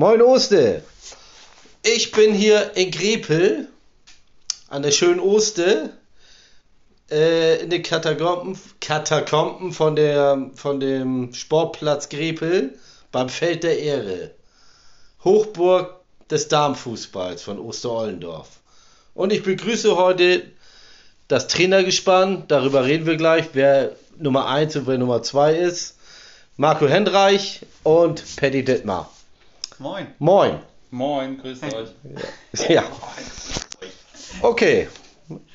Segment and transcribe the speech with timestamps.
[0.00, 0.84] Moin Oste.
[1.82, 3.66] Ich bin hier in Grepel
[4.68, 5.90] an der schönen Oste
[7.10, 12.78] äh, in den Katakomben, Katakomben von, der, von dem Sportplatz Grepel
[13.10, 14.30] beim Feld der Ehre.
[15.24, 15.96] Hochburg
[16.30, 18.50] des Darmfußballs von Osterollendorf.
[19.14, 20.44] Und ich begrüße heute
[21.26, 22.44] das Trainergespann.
[22.46, 25.96] Darüber reden wir gleich, wer Nummer 1 und wer Nummer 2 ist.
[26.56, 29.10] Marco Hendreich und Paddy Dittmar.
[29.78, 30.08] Moin.
[30.18, 30.58] Moin.
[30.90, 31.90] Moin, grüßt euch.
[32.68, 32.82] Ja.
[34.42, 34.88] Okay.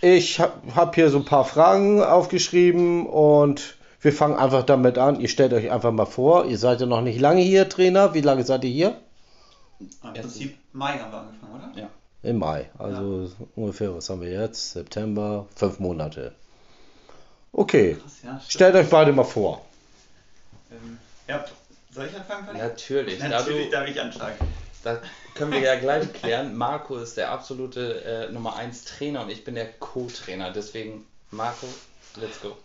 [0.02, 5.20] Ich habe hab hier so ein paar Fragen aufgeschrieben und wir fangen einfach damit an.
[5.20, 8.14] Ihr stellt euch einfach mal vor, ihr seid ja noch nicht lange hier, Trainer.
[8.14, 8.98] Wie lange seid ihr hier?
[9.80, 11.82] Im Prinzip Mai haben wir angefangen, oder?
[11.82, 11.90] Ja.
[12.22, 12.70] Im Mai.
[12.78, 14.72] Also ungefähr, was haben wir jetzt?
[14.72, 16.34] September, fünf Monate.
[17.52, 17.98] Okay.
[18.02, 18.42] Krass, ja.
[18.48, 19.66] Stellt euch beide mal vor.
[20.72, 20.98] Ähm,
[21.28, 21.44] ja,
[21.94, 22.46] soll ich anfangen?
[22.46, 22.60] Fanny?
[22.60, 23.20] Natürlich.
[23.20, 24.36] Da, Natürlich du, darf ich anfangen.
[24.84, 25.02] da
[25.36, 26.56] können wir ja gleich klären.
[26.56, 30.52] Marco ist der absolute äh, Nummer 1 Trainer und ich bin der Co-Trainer.
[30.52, 31.68] Deswegen, Marco,
[32.16, 32.58] let's go.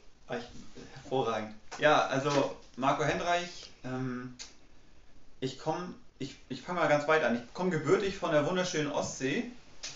[1.02, 1.55] Hervorragend.
[1.78, 4.34] Ja, also Marco Hendreich, ähm,
[5.41, 7.36] ich komme, ich, ich fange mal ganz weit an.
[7.36, 9.50] Ich komme gebürtig von der wunderschönen Ostsee,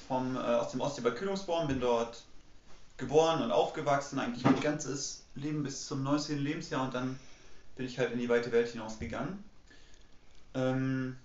[0.09, 2.23] vom, äh, aus dem Ostseebad Kühlungsborn, bin dort
[2.97, 6.39] geboren und aufgewachsen, eigentlich mein ganzes Leben bis zum 19.
[6.39, 7.19] Lebensjahr und dann
[7.83, 9.42] bin ich halt in die weite Welt hinausgegangen.
[10.55, 11.16] Ähm,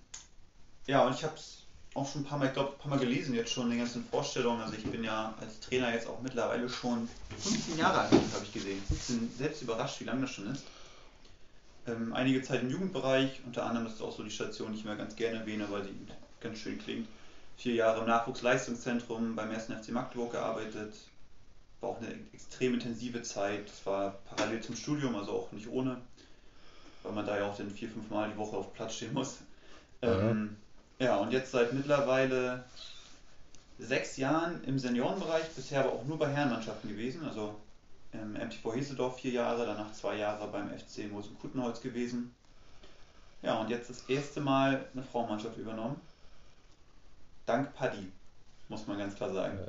[0.87, 3.35] ja, und ich habe es auch schon ein paar Mal, glaube, ein paar Mal gelesen
[3.35, 4.61] jetzt schon in den ganzen Vorstellungen.
[4.61, 8.51] Also ich bin ja als Trainer jetzt auch mittlerweile schon 15 Jahre alt, habe ich
[8.51, 8.81] gesehen.
[8.89, 10.63] Ich bin selbst überrascht, wie lange das schon ist.
[11.85, 14.95] Ähm, einige Zeit im Jugendbereich, unter anderem ist auch so die Station, die ich immer
[14.95, 16.07] ganz gerne erwähne, weil die
[16.39, 17.07] ganz schön klingt.
[17.57, 19.65] Vier Jahre im Nachwuchsleistungszentrum beim 1.
[19.65, 20.95] FC Magdeburg gearbeitet.
[21.81, 23.69] War auch eine extrem intensive Zeit.
[23.69, 26.01] Das war parallel zum Studium, also auch nicht ohne,
[27.03, 29.37] weil man da ja auch dann vier, fünf Mal die Woche auf Platz stehen muss.
[30.01, 30.57] Ähm,
[30.99, 32.63] ja, und jetzt seit mittlerweile
[33.79, 37.25] sechs Jahren im Seniorenbereich, bisher aber auch nur bei Herrenmannschaften gewesen.
[37.27, 37.55] Also
[38.13, 42.33] im MTV Heseldorf vier Jahre, danach zwei Jahre beim FC Mosen-Kutenholz gewesen.
[43.43, 46.01] Ja, und jetzt das erste Mal eine Frauenmannschaft übernommen.
[47.45, 48.11] Dank Paddy,
[48.67, 49.59] muss man ganz klar sagen.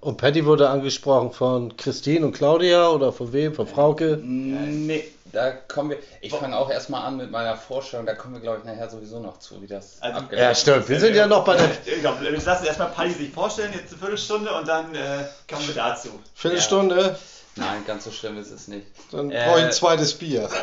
[0.00, 3.54] Und Patty wurde angesprochen von Christine und Claudia oder von wem?
[3.54, 4.18] Von Frauke?
[4.22, 5.98] Nee, da kommen wir.
[6.20, 8.06] Ich fange auch erstmal an mit meiner Vorstellung.
[8.06, 10.88] Da kommen wir, glaube ich, nachher sowieso noch zu, wie das Also- Ja, stimmt.
[10.88, 13.90] Wir sind ja noch bei der Ich glaube, wir lassen erstmal Paddy sich vorstellen, jetzt
[13.92, 16.08] eine Viertelstunde und dann äh, kommen wir dazu.
[16.34, 17.18] Viertelstunde.
[17.56, 18.86] Nein, ganz so schlimm ist es nicht.
[19.10, 20.48] Dann Äh, brauche ich ein zweites Bier.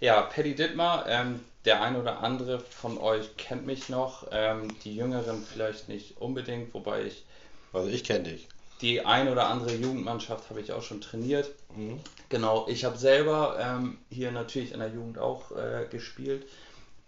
[0.00, 4.94] Ja, Paddy Dittmar, ähm, der ein oder andere von euch kennt mich noch, ähm, die
[4.94, 7.24] Jüngeren vielleicht nicht unbedingt, wobei ich
[7.72, 8.46] Also ich kenne dich.
[8.80, 11.50] Die ein oder andere Jugendmannschaft habe ich auch schon trainiert.
[11.76, 12.00] Mhm.
[12.28, 16.46] Genau, ich habe selber ähm, hier natürlich in der Jugend auch äh, gespielt.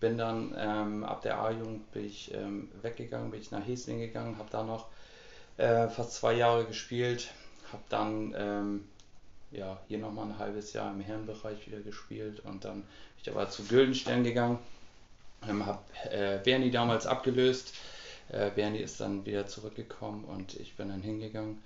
[0.01, 4.39] Bin dann ähm, ab der A-Jugend bin ich ähm, weggegangen, bin ich nach Hesling gegangen,
[4.39, 4.87] habe da noch
[5.59, 7.29] äh, fast zwei Jahre gespielt,
[7.71, 8.85] habe dann ähm,
[9.51, 13.51] ja, hier nochmal ein halbes Jahr im Herrenbereich wieder gespielt und dann bin ich aber
[13.51, 14.59] zu Güldenstern gegangen,
[15.49, 17.75] ähm, habe äh, Bernie damals abgelöst.
[18.33, 21.59] Äh, Bernie ist dann wieder zurückgekommen und ich bin dann hingegangen.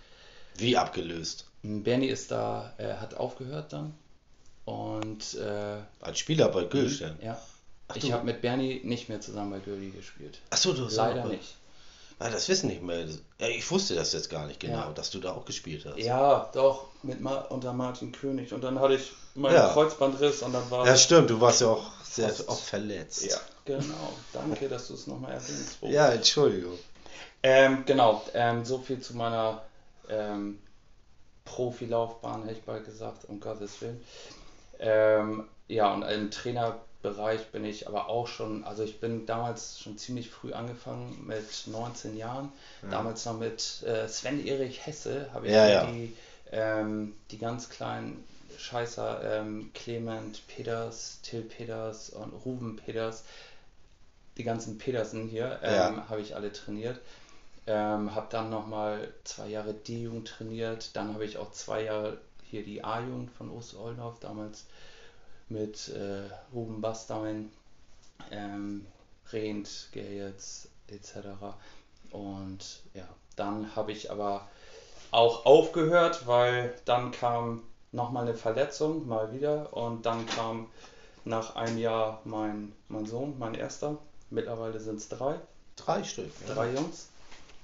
[0.56, 1.46] Wie abgelöst?
[1.62, 3.94] Bernie ist da, äh, hat aufgehört dann
[4.64, 7.16] und äh, Als Spieler bei Gülstein.
[7.22, 7.40] ja,
[7.88, 10.38] Ach, ich habe mit Bernie nicht mehr zusammen bei Güldi gespielt.
[10.50, 11.54] Achso, du hast Leider auch- nicht.
[12.18, 13.06] Ah, das wissen nicht mehr.
[13.40, 14.92] Ja, ich wusste das jetzt gar nicht genau, Ja.
[14.92, 15.98] dass du da auch gespielt hast.
[15.98, 19.72] Ja, doch, mit Ma unter Martin König und dann hatte ich meinen Ja.
[19.72, 23.24] Kreuzbandriss und dann war Ja, stimmt, du warst ja auch sehr oft verletzt.
[23.24, 24.12] Ja, genau.
[24.32, 25.78] Danke, dass du es nochmal erwähnst.
[25.82, 25.94] Robert.
[25.94, 26.78] Ja, Entschuldigung.
[27.42, 29.62] Ähm, genau, ähm, so viel zu meiner
[30.08, 30.58] ähm,
[31.44, 34.02] Profilaufbahn, hätte ich bald gesagt, um Gottes Willen.
[34.78, 36.30] Ähm, ja, und im
[37.04, 41.66] Trainerbereich bin ich aber auch schon, also ich bin damals schon ziemlich früh angefangen, mit
[41.66, 42.50] 19 Jahren.
[42.90, 45.86] Damals noch mit äh, Sven-Erich Hesse habe ich Ja, ja.
[45.86, 46.16] Die,
[46.50, 48.24] ähm, die ganz kleinen
[48.58, 53.24] Scheißer, ähm, Clement Peters, Till Peters und Ruben Peters,
[54.36, 56.06] die ganzen Petersen hier, ähm, Ja.
[56.08, 57.00] habe ich alle trainiert.
[57.66, 60.94] Ähm, habe dann nochmal zwei Jahre D-Jugend trainiert.
[60.96, 62.18] Dann habe ich auch zwei Jahre
[62.50, 64.66] hier die A-Jugend von Ost-Oldorf, damals
[65.48, 67.50] mit äh, Ruben Bastein,
[68.30, 68.86] ähm,
[69.32, 71.28] Rehnt, Gerjetz etc.
[72.10, 74.46] Und ja, dann habe ich aber
[75.10, 77.62] auch aufgehört, weil dann kam
[77.92, 79.72] nochmal eine Verletzung, mal wieder.
[79.72, 80.68] Und dann kam
[81.24, 83.96] nach einem Jahr mein, mein Sohn, mein erster.
[84.30, 85.36] Mittlerweile sind es drei.
[85.76, 86.30] Drei Stück.
[86.46, 86.54] ja.
[86.54, 87.08] Drei Jungs.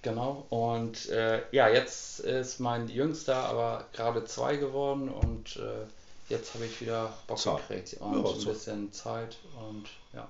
[0.02, 0.46] Genau.
[0.48, 5.86] Und äh, ja, jetzt ist mein Jüngster aber gerade zwei geworden und äh,
[6.30, 7.68] jetzt habe ich wieder Bock Zeit.
[7.68, 8.48] gekriegt und Ja, ein so.
[8.50, 9.84] bisschen Zeit und
[10.14, 10.26] ja.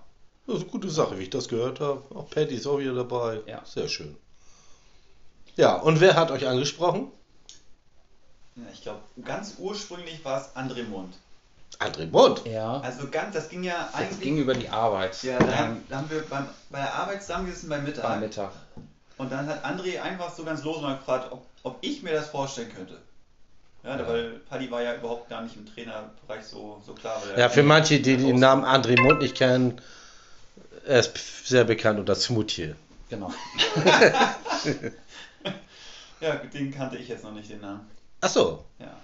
[0.47, 2.03] Das ist eine gute Sache, wie ich das gehört habe.
[2.15, 3.41] Auch Patty ist auch wieder dabei.
[3.47, 3.65] Ja.
[3.65, 4.17] Sehr schön.
[5.57, 7.13] Ja, und wer hat euch angesprochen?
[8.57, 11.15] Ja, ich glaube, ganz ursprünglich war es André Mund.
[11.79, 12.45] André Bund.
[12.47, 14.21] Ja, Also ganz, das ging ja das eigentlich.
[14.21, 15.23] ging über die Arbeit.
[15.23, 18.05] ja, da, Ähm, da haben wir beim, bei der Arbeit zusammengesessen beim Mittag.
[18.05, 18.51] Am Mittag.
[19.19, 22.29] Und dann hat André einfach so ganz los mal gefragt, ob, ob ich mir das
[22.31, 22.99] vorstellen könnte.
[23.83, 24.09] Ja, Ja.
[24.09, 27.23] weil Paddy war ja überhaupt gar nicht im Trainerbereich so, so klar.
[27.37, 29.81] Ja, für manche, die den Namen André Mund nicht kennen,
[30.87, 32.75] er ist sehr bekannt unter Smoothie.
[33.09, 33.33] Genau.
[36.21, 37.89] Ja, den kannte ich jetzt noch nicht, den Namen.
[38.21, 38.63] Ach so.
[38.79, 38.95] Ja.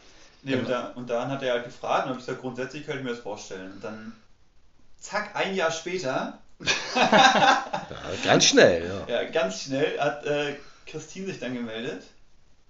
[0.43, 2.99] Nee, und, da, und dann hat er halt gefragt und habe ich gesagt, grundsätzlich könnte
[2.99, 3.73] ich mir das vorstellen.
[3.73, 4.13] Und dann,
[5.01, 6.39] zack, ein Jahr später,
[6.95, 7.65] Ja,
[8.25, 9.23] ganz schnell, ja.
[9.23, 10.57] ja, ganz schnell, hat äh,
[10.87, 12.03] Christine sich dann gemeldet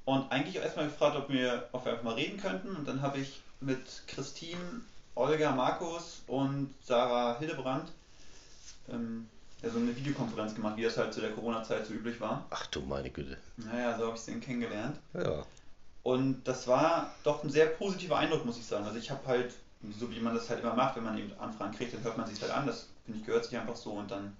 [0.06, 2.74] und eigentlich auch erstmal gefragt, ob wir, ob wir einfach mal reden könnten.
[2.74, 4.80] Und dann habe ich mit Christine,
[5.14, 7.90] Olga Markus und Sarah Hildebrand
[8.88, 9.28] ähm,
[9.62, 12.46] ja, so eine Videokonferenz gemacht, wie das halt zu der Corona-Zeit so üblich war.
[12.50, 13.36] Ach du meine Güte.
[13.56, 14.96] Naja, so habe ich sie dann kennengelernt.
[15.12, 15.44] Ja.
[16.04, 18.84] Und das war doch ein sehr positiver Eindruck, muss ich sagen.
[18.84, 19.54] Also ich habe halt,
[19.98, 22.26] so wie man das halt immer macht, wenn man eben Anfragen kriegt, dann hört man
[22.26, 22.66] sich halt an.
[22.66, 24.36] Das finde ich gehört sich einfach so und dann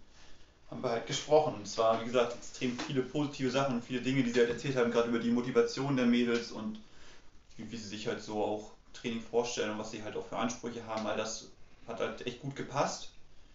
[0.70, 1.54] haben wir halt gesprochen.
[1.54, 4.50] Und es war, wie gesagt, extrem viele positive Sachen und viele Dinge, die sie halt
[4.50, 6.80] erzählt haben, gerade über die Motivation der Mädels und
[7.56, 10.36] wie, wie sie sich halt so auch Training vorstellen und was sie halt auch für
[10.36, 11.06] Ansprüche haben.
[11.06, 11.48] All das
[11.86, 13.10] hat halt echt gut gepasst.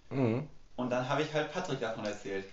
[0.10, 0.48] Mhm.
[0.76, 2.46] Und dann habe ich halt Patrick davon erzählt.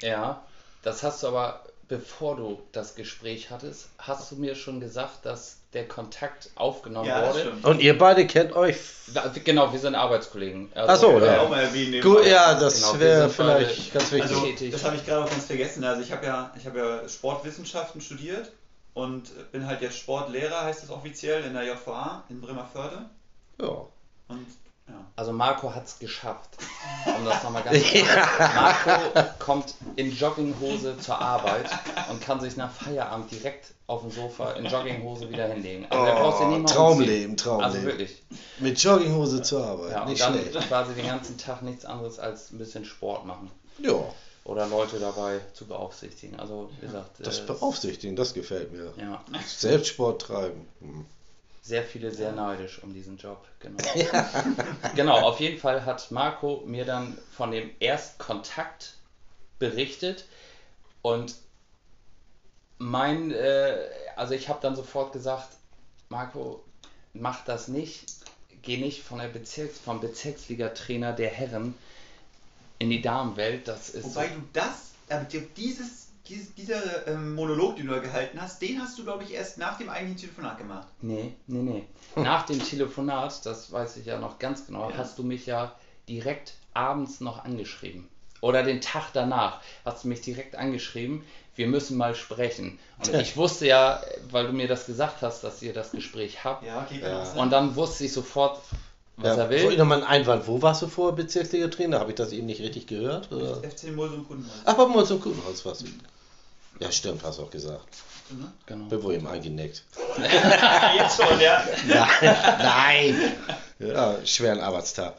[0.00, 0.44] Ja,
[0.82, 5.58] das hast du aber, bevor du das Gespräch hattest, hast du mir schon gesagt, dass
[5.72, 7.40] der Kontakt aufgenommen Ja, wurde.
[7.40, 7.64] stimmt.
[7.64, 8.76] Und ihr beide kennt euch.
[9.12, 10.70] Da- Genau, wir sind Arbeitskollegen.
[10.74, 11.40] Also, Ach so, ja.
[11.40, 12.00] auch mal erwähnen.
[12.00, 14.30] Gut, ja, das Genau, wäre vielleicht ganz wichtig.
[14.30, 14.70] Also, tätig.
[14.72, 15.82] das habe ich gerade auch ganz vergessen.
[15.84, 18.52] Also, ich habe ja, ich habe ja Sportwissenschaften studiert
[18.94, 23.06] und bin halt jetzt Sportlehrer, heißt das offiziell, in der JVA in Bremerförde.
[23.60, 23.86] ja.
[24.28, 24.46] Und
[24.88, 24.94] ja.
[25.16, 26.50] Also Marco hat es geschafft.
[27.06, 27.76] Um das nochmal ganz
[28.54, 31.70] Marco kommt in Jogginghose zur Arbeit
[32.10, 35.86] und kann sich nach Feierabend direkt auf dem Sofa in Jogginghose wieder hinlegen.
[35.90, 37.36] Also er braucht sich nicht mal Oh, Traumleben.
[37.36, 37.74] Traumleben.
[37.74, 38.22] Also wirklich.
[38.58, 39.92] Mit Jogginghose zur Arbeit.
[39.92, 40.68] Ja, und nicht dann schlecht.
[40.68, 43.50] quasi den ganzen Tag nichts anderes als ein bisschen Sport machen.
[43.78, 43.94] Ja,
[44.44, 46.38] Oder Leute dabei zu beaufsichtigen.
[46.38, 48.92] Also wie gesagt, das äh, Beaufsichtigen, das gefällt mir.
[48.96, 50.66] ja, Selbstsport treiben.
[50.80, 51.04] Hm.
[51.64, 53.42] Sehr viele sehr neidisch um diesen Job.
[53.58, 53.78] Genau.
[54.94, 58.98] genau, auf jeden Fall hat Marco mir dann von dem Erstkontakt
[59.58, 60.26] berichtet
[61.00, 61.34] und
[62.76, 63.76] mein, äh,
[64.14, 65.56] also ich habe dann sofort gesagt,
[66.10, 66.62] Marco,
[67.14, 68.12] mach das nicht,
[68.60, 71.74] geh nicht von der Bezirks, vom Bezirksliga-Trainer der Herren
[72.78, 77.34] in die Damenwelt, das ist Wobei so, du das, aber dir dieses, dieses, dieser ähm,
[77.34, 80.20] Monolog, den du da gehalten hast, den hast du, glaube ich, erst nach dem eigentlichen
[80.30, 80.88] Telefonat gemacht.
[81.02, 81.84] Nee, nee, nee.
[82.22, 84.96] Nach dem Telefonat, das weiß ich ja noch ganz genau, Ja.
[84.96, 85.74] hast du mich ja
[86.08, 88.08] direkt abends noch angeschrieben.
[88.40, 91.24] Oder den Tag danach hast du mich direkt angeschrieben,
[91.56, 92.78] wir müssen mal sprechen.
[92.98, 96.66] Und ich wusste ja, weil du mir das gesagt hast, dass ihr das Gespräch habt.
[96.66, 97.38] Ja, okay, sein.
[97.38, 98.60] Und dann wusste ich sofort,
[99.16, 99.76] was ja, er Soll ich will.
[99.78, 100.48] nochmal einen Einwand?
[100.48, 102.00] Wo warst du vorher Bezirksliga-Trainer?
[102.00, 103.30] Habe ich das eben nicht richtig gehört?
[103.30, 103.62] Oder?
[103.62, 104.62] FC Mulsum Kundenhaus.
[104.64, 105.86] Ach, bei Kuchenhaus warst du.
[106.80, 107.88] Ja, stimmt, hast du auch gesagt.
[108.30, 108.52] Ne?
[108.66, 108.86] Genau.
[108.86, 109.82] Bin wohl eben eingenickt.
[110.96, 111.62] Jetzt schon, ja.
[112.58, 113.32] Nein!
[113.78, 115.14] Ja, schweren Arbeitstag.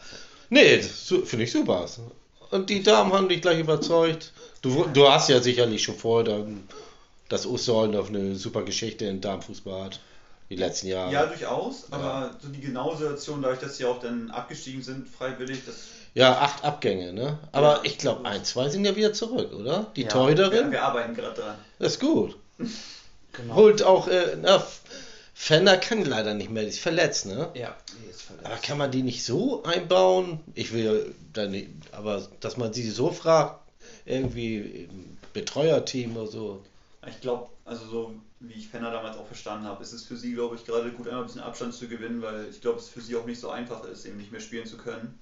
[0.50, 1.86] Nee, finde ich super.
[2.52, 4.32] Und die Damen haben dich gleich überzeugt.
[4.62, 6.68] Du, du hast ja sicherlich schon vorher dann,
[7.30, 10.00] dass Osterholdorf eine super Geschichte in Damenfußball hat.
[10.50, 11.12] Die letzten Jahre.
[11.12, 15.66] Ja, durchaus, aber so die genaue Situation, dadurch, dass sie auch dann abgestiegen sind, freiwillig,
[15.66, 17.38] das Ja, acht Abgänge, ne?
[17.52, 17.82] Aber Ja.
[17.84, 19.92] ich glaube, ein, zwei sind ja wieder zurück, oder?
[19.98, 20.08] Die Ja.
[20.08, 20.72] wir, Torhüterin?
[20.72, 21.56] wir arbeiten gerade dran.
[21.78, 22.38] Das ist gut.
[23.34, 23.56] genau.
[23.56, 24.66] Holt auch, äh, na,
[25.34, 27.50] Fender kann leider nicht mehr, die ist verletzt, ne?
[27.54, 28.46] Ja, die ist verletzt.
[28.46, 30.40] Aber kann man die nicht so einbauen?
[30.54, 33.60] Ich will da nicht, aber dass man sie so fragt,
[34.06, 34.58] irgendwie
[34.90, 36.62] im Betreuerteam oder so.
[37.10, 40.34] Ich glaube, also so wie ich Fenner damals auch verstanden habe, ist es für sie,
[40.34, 43.02] glaube ich, gerade gut, einmal ein bisschen Abstand zu gewinnen, weil ich glaube, es für
[43.02, 45.20] sie auch nicht so einfach ist, eben nicht mehr spielen zu können.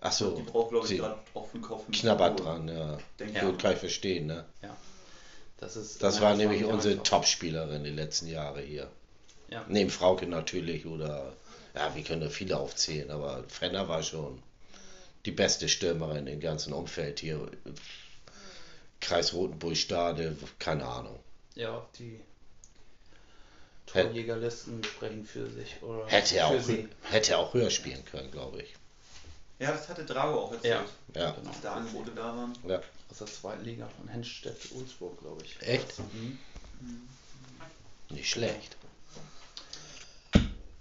[0.00, 1.84] Ach so, Die braucht, glaube ich, gerade auf den Kopf.
[1.92, 2.98] knabbert dran, ja.
[3.18, 3.52] Denke Ja.
[3.52, 4.44] kann ich verstehen, ne?
[5.60, 7.02] Das, ist, Das ja, war nämlich unsere.
[7.02, 8.88] Topspielerin die letzten Jahre hier.
[9.50, 9.64] Ja.
[9.68, 11.32] Neben Frauke natürlich oder,
[11.74, 14.40] ja, wir können da viele aufzählen, aber Fenner war schon
[15.26, 17.50] die beste Stürmerin im ganzen Umfeld hier.
[19.00, 21.18] Kreis Rotenburg-Stade, keine Ahnung.
[21.56, 22.20] Ja, die
[23.86, 25.76] Torjägerlisten sprechen für sich.
[25.82, 26.88] Oder Hätte für auch, sie.
[27.10, 28.74] hätte er auch höher spielen können, glaube ich.
[29.58, 31.48] Ja, das hatte Drago auch erzählt, Ja, Genau.
[31.50, 32.52] dass da Angebote da waren.
[32.66, 32.80] ja.
[33.10, 35.60] Aus der zweiten Liga von Henstedt-Ulzburg, glaube ich.
[35.62, 35.98] Echt?
[35.98, 36.38] Mhm.
[38.10, 38.76] Nicht schlecht.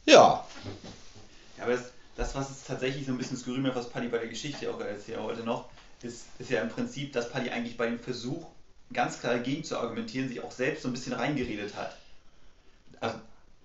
[0.06, 0.46] Ja,
[1.58, 4.20] Ja, aber das, das, was es tatsächlich so ein bisschen skurril macht, was Paddy bei
[4.20, 5.70] der Geschichte auch erzählt heute noch,
[6.04, 8.46] ist, ist ja im Prinzip, dass Paddy eigentlich bei dem Versuch,
[8.94, 11.98] ganz klar dagegen zu argumentieren, sich auch selbst so ein bisschen reingeredet hat.
[13.02, 13.18] Also,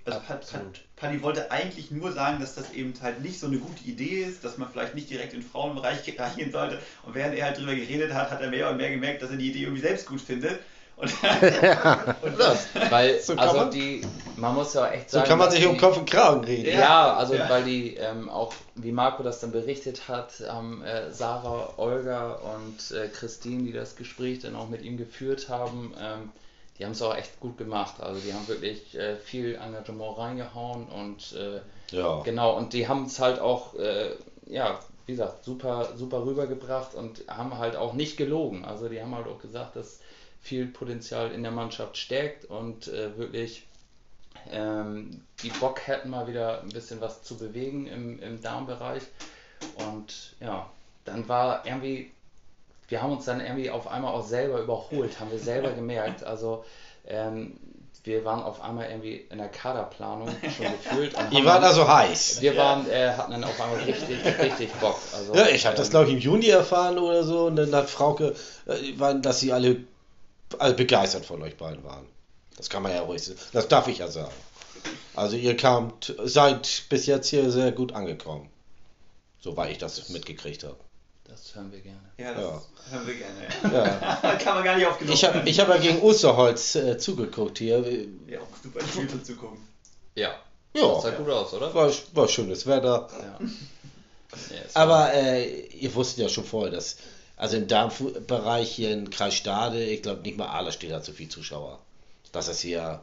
[0.07, 0.73] also Absolut.
[0.73, 4.23] Pad- Paddy wollte eigentlich nur sagen, dass das eben halt nicht so eine gute Idee
[4.25, 6.79] ist, dass man vielleicht nicht direkt in den Frauenbereich reingehen sollte.
[7.05, 9.37] Und während er halt drüber geredet hat, hat er mehr und mehr gemerkt, dass er
[9.37, 10.61] die Idee irgendwie selbst gut findet.
[10.95, 11.11] Und,
[12.23, 14.03] und das, Weil, So kann also man- die,
[14.37, 15.29] man muss ja echt So sagen.
[15.29, 16.67] kann man sich um Kopf und Kragen reden.
[16.75, 17.49] Ja, Ja, also ja.
[17.49, 22.91] weil die ähm, auch, wie Marco das dann berichtet hat, haben äh, Sarah, Olga und
[22.97, 26.31] äh, Christine, die das Gespräch dann auch mit ihm geführt haben, ähm,
[26.79, 28.01] die haben es auch echt gut gemacht.
[28.01, 31.61] Also die haben wirklich äh, viel Engagement reingehauen und äh,
[31.97, 32.23] Ja.
[32.23, 37.25] genau, und die haben es halt auch, äh, ja, wie gesagt, super, super rübergebracht und
[37.29, 38.65] haben halt auch nicht gelogen.
[38.65, 40.01] Also die haben halt auch gesagt, dass
[40.41, 43.65] viel Potenzial in der Mannschaft steckt und äh, wirklich
[44.51, 49.03] ähm, die Bock hätten mal wieder ein bisschen was zu bewegen im, im Darmbereich.
[49.89, 50.69] Und ja,
[51.05, 52.11] dann war irgendwie,
[52.93, 56.23] wir haben uns dann irgendwie auf einmal auch selber überholt, haben wir selber gemerkt.
[56.25, 56.63] Also
[57.07, 57.59] ähm,
[58.05, 61.15] wir waren auf einmal irgendwie in der Kaderplanung schon gefühlt.
[61.31, 62.43] Ihr wart also heiß.
[62.43, 64.99] wir waren, äh, hatten dann auf einmal richtig, richtig Bock.
[65.17, 67.75] Also, Ja, ich habe das ähm, glaube ich im Juni erfahren oder so und dann
[67.75, 68.35] hat Frauke,
[68.67, 69.85] äh, waren, dass sie alle,
[70.59, 72.05] alle begeistert von euch beiden waren.
[72.59, 73.39] Das kann man ja ruhig sagen.
[73.55, 74.35] Das darf ich ja sagen.
[75.15, 78.51] Also ihr kamt, seid bis jetzt hier sehr gut angekommen.
[79.41, 80.77] Soweit ich das mitgekriegt habe.
[81.33, 82.01] Das hören wir gerne.
[82.19, 82.63] ja, das Ja.
[82.91, 83.41] hören wir gerne.
[83.63, 84.19] Ja.
[84.23, 84.35] Ja.
[84.37, 87.79] Kann man gar nicht oft genug Ich habe hab ja gegen Osterholz äh, zugeguckt hier.
[88.29, 89.59] Ja, auch super Spiel Zugucken.
[90.15, 90.35] Ja,
[90.75, 91.73] Ja, sah gut aus, oder?
[91.75, 93.09] war, war schönes Wetter.
[93.19, 93.39] Ja.
[94.51, 96.97] Ja, Aber äh, ihr wusstet ja schon vorher, dass,
[97.37, 101.13] also im Darmbereich hier in Kreis Stade, ich glaube nicht mal Ahler steht da zu
[101.13, 101.79] viel Zuschauer.
[102.33, 103.01] Das ist hier,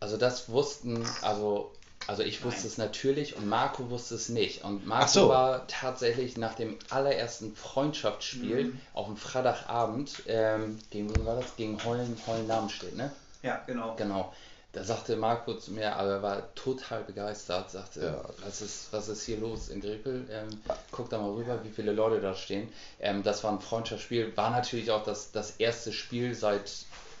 [0.00, 1.72] Also das wussten, also,
[2.06, 2.66] also ich wusste Nein.
[2.68, 4.64] es natürlich und Marco wusste es nicht.
[4.64, 5.28] Und Marco so.
[5.28, 8.80] war tatsächlich nach dem allerersten Freundschaftsspiel Mhm.
[8.94, 11.56] auf dem Freitagabend, ähm, gegen wen war das?
[11.56, 13.12] Gegen Hollen, Hollen Namenstedt, ne?
[13.42, 13.94] Ja, genau.
[13.96, 14.32] Genau.
[14.72, 18.24] Da sagte Marco zu mir, aber er war total begeistert, sagte, Ja.
[18.44, 20.26] was, ist, was ist hier los in Grepel?
[20.30, 20.60] Ähm,
[20.90, 22.68] guck da mal rüber, wie viele Leute da stehen.
[23.00, 26.70] Ähm, das war ein Freundschaftsspiel, war natürlich auch das, das erste Spiel seit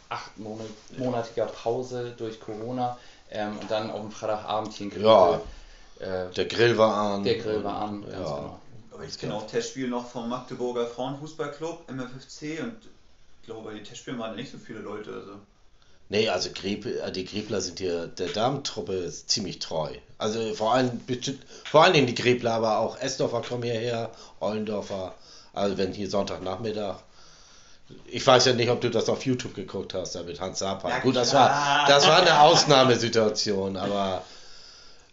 [0.08, 2.98] acht Monat, monatiger Pause durch Corona
[3.30, 5.06] ähm, und dann auf dem Freitagabend hier in Grepel.
[5.06, 5.40] Ja.
[5.98, 7.24] Äh, der Grill war an.
[7.24, 8.10] der Grill war an, Ja.
[8.10, 8.60] ganz genau.
[8.92, 12.76] Aber ich kenne auch Testspiel noch vom Magdeburger Frauenfußballclub, MFFC, und
[13.40, 15.10] ich glaube, bei den Testspielen waren nicht so viele Leute.
[15.12, 15.32] Also.
[16.08, 19.90] Nee, also äh, die Grepler sind hier, der Damentruppe ist ziemlich treu.
[20.18, 25.14] Also vor allem, bestimmt- vor allen Dingen die Grepler, aber auch Esdorfer kommen hierher, Ollendorfer.
[25.52, 26.96] Also wenn hier Sonntagnachmittag.
[28.06, 30.90] Ich weiß ja nicht, ob du das auf YouTube geguckt hast, da mit Hans Sapan.
[30.90, 34.22] Ja, Gut, das war, das war eine Ausnahmesituation, aber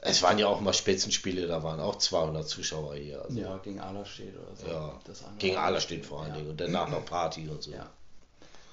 [0.01, 3.21] es waren ja auch mal Spitzenspiele, da waren auch 200 Zuschauer hier.
[3.21, 4.67] Also, Ja, gegen Allerstedt oder so.
[4.67, 4.99] ja.
[5.37, 6.37] Gegen steht vor allen Ja.
[6.37, 7.71] Dingen und danach noch Party und so.
[7.71, 7.89] Ja.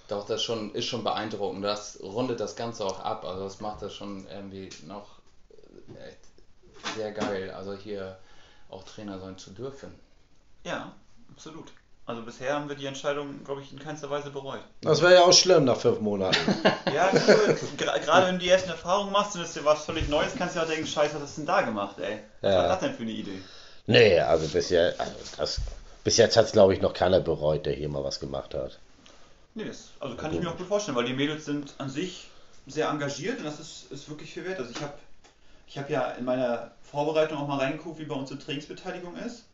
[0.09, 1.65] Doch, das schon, ist schon beeindruckend.
[1.65, 3.25] Das rundet das Ganze auch ab.
[3.25, 5.07] Also das macht das schon irgendwie noch
[6.09, 7.51] echt sehr geil.
[7.53, 8.19] Also hier
[8.71, 9.95] auch Trainer sein zu dürfen.
[10.65, 10.93] Ja,
[11.31, 11.71] absolut.
[12.11, 14.59] Also bisher haben wir die Entscheidung, glaube ich, in keinster Weise bereut.
[14.81, 16.37] Das wäre ja auch schlimm nach fünf Monaten.
[16.93, 17.57] Ja, cool.
[17.77, 20.59] Gerade wenn du die ersten Erfahrungen machst und es dir was völlig Neues, kannst du
[20.59, 22.19] ja auch denken, scheiße, was hast du denn da gemacht, ey?
[22.41, 22.59] Was Ja.
[22.59, 23.41] war das denn für eine Idee?
[23.87, 25.61] Nee, also bisher, also das,
[26.03, 28.81] bis jetzt hat es glaube ich noch keiner bereut, der hier mal was gemacht hat.
[29.55, 32.27] Nee, das, also kann ich mir auch gut vorstellen, weil die Mädels sind an sich
[32.67, 34.59] sehr engagiert und das ist, ist wirklich viel wert.
[34.59, 34.95] Also ich habe
[35.69, 39.45] ich hab ja in meiner Vorbereitung auch mal reingeguckt, wie bei uns die Trainingsbeteiligung ist.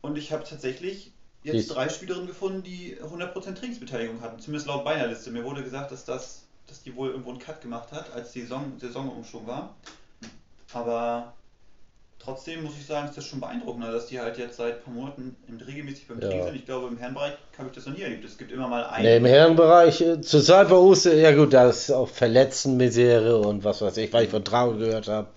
[0.00, 1.10] Und ich habe tatsächlich
[1.44, 4.40] jetzt drei Spielerinnen gefunden, die 100% Trainingsbeteiligung hatten.
[4.40, 5.30] Zumindest laut meiner Liste.
[5.30, 8.42] Mir wurde gesagt, dass, das, dass die wohl irgendwo einen Cut gemacht hat, als die
[8.42, 9.74] Saison, Saisonumschwung war.
[10.72, 11.32] Aber
[12.18, 14.82] trotzdem muss ich sagen, ist das schon beeindruckend, ne, dass die halt jetzt seit ein
[14.82, 16.28] paar Monaten regelmäßig beim Ja.
[16.28, 16.56] Training sind.
[16.56, 18.24] Ich glaube, im Herrenbereich habe ich das noch nie erlebt.
[18.24, 19.04] Es gibt immer mal einen.
[19.04, 23.80] Nee, im Herrenbereich, äh, zurzeit bei Oste, ja gut, da ist auch Verletztenmisere und was
[23.80, 25.28] weiß ich, weil ich von Traum gehört habe,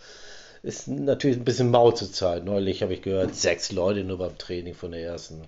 [0.64, 2.44] ist natürlich ein bisschen mau zurzeit.
[2.44, 5.42] Neulich habe ich gehört, sechs Leute nur beim Training von der ersten,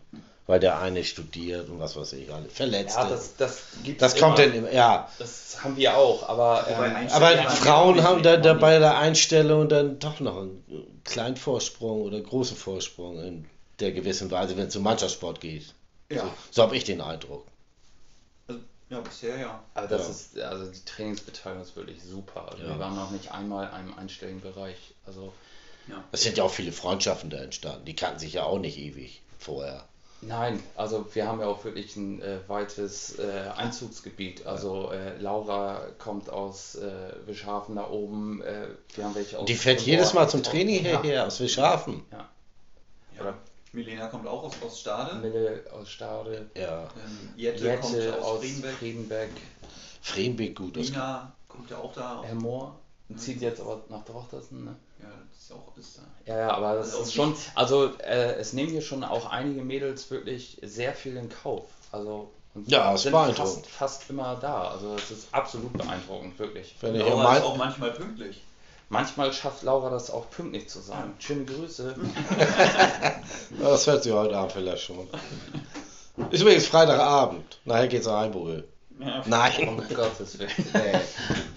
[0.45, 2.99] weil der eine studiert und was weiß ich, alle Verletzte.
[2.99, 5.09] Ja, das, das gibt das kommt dann immer, ja.
[5.19, 8.53] Das haben wir auch, aber ähm, Aber Ja, Frauen ja, haben da, ja, da ja.
[8.55, 13.45] bei der Einstellung dann doch noch einen kleinen Vorsprung oder großen Vorsprung in
[13.79, 15.73] der gewissen Weise, wenn es um Mannschaftssport geht.
[16.09, 16.21] Ja.
[16.23, 17.45] So, so habe ich den Eindruck.
[18.47, 19.63] Also, ja, bisher ja.
[19.73, 20.09] aber das Ja.
[20.09, 22.49] ist, also die Trainingsbeteiligung ist wirklich super.
[22.51, 22.69] Also Ja.
[22.69, 24.75] wir waren noch nicht einmal in einem einstelligen Bereich.
[25.07, 25.31] Also
[26.11, 27.85] Es sind ja auch viele Freundschaften da entstanden.
[27.85, 29.85] Die kannten sich ja auch nicht ewig vorher.
[30.27, 34.45] Nein, also wir haben ja auch wirklich ein äh, weites äh, Einzugsgebiet.
[34.45, 36.91] Also äh, Laura kommt aus äh,
[37.25, 38.41] Wischhafen da oben.
[38.41, 41.01] Äh, wir haben welche aus Die fährt jedes Mal zum Training Ja.
[41.01, 42.03] hierher aus Wischhafen.
[42.11, 42.29] Ja.
[43.19, 43.35] Oder
[43.71, 45.15] Milena kommt auch aus, aus Stade.
[45.15, 46.49] Mille aus Stade.
[46.55, 46.83] Ja.
[46.83, 48.73] Ähm, Jette, kommt Jette aus aus Friedenbeck.
[48.75, 49.29] Friedenbeck.
[50.01, 50.75] Frembeck gut.
[50.75, 52.21] Nina kommt ja auch da.
[52.23, 52.75] Herr Mohr
[53.15, 54.75] zieht jetzt aber nach Drochtersen, ne?
[55.03, 56.31] Ja, das ist ja auch ist da.
[56.31, 59.61] Ja, ja, aber das Also ist schon, also äh, es nehmen hier schon auch einige
[59.61, 61.65] Mädels wirklich sehr viel in Kauf.
[61.91, 64.69] Also und Ja, das ist sind fast, fast immer da.
[64.69, 66.75] Also es ist absolut beeindruckend, wirklich.
[66.81, 68.41] Wenn ich Laura mein, ist auch manchmal pünktlich.
[68.89, 71.13] Manchmal schafft Laura das auch pünktlich zu sein.
[71.17, 71.95] Schöne Grüße.
[73.59, 75.07] das hört sie heute Abend vielleicht schon.
[76.29, 77.59] Ist übrigens Freitagabend.
[77.65, 78.65] Nachher geht's nach Heimburg.
[78.99, 79.23] Ja.
[79.25, 79.67] Nein.
[79.67, 80.51] Um Gottes Willen.
[80.73, 80.99] Nee.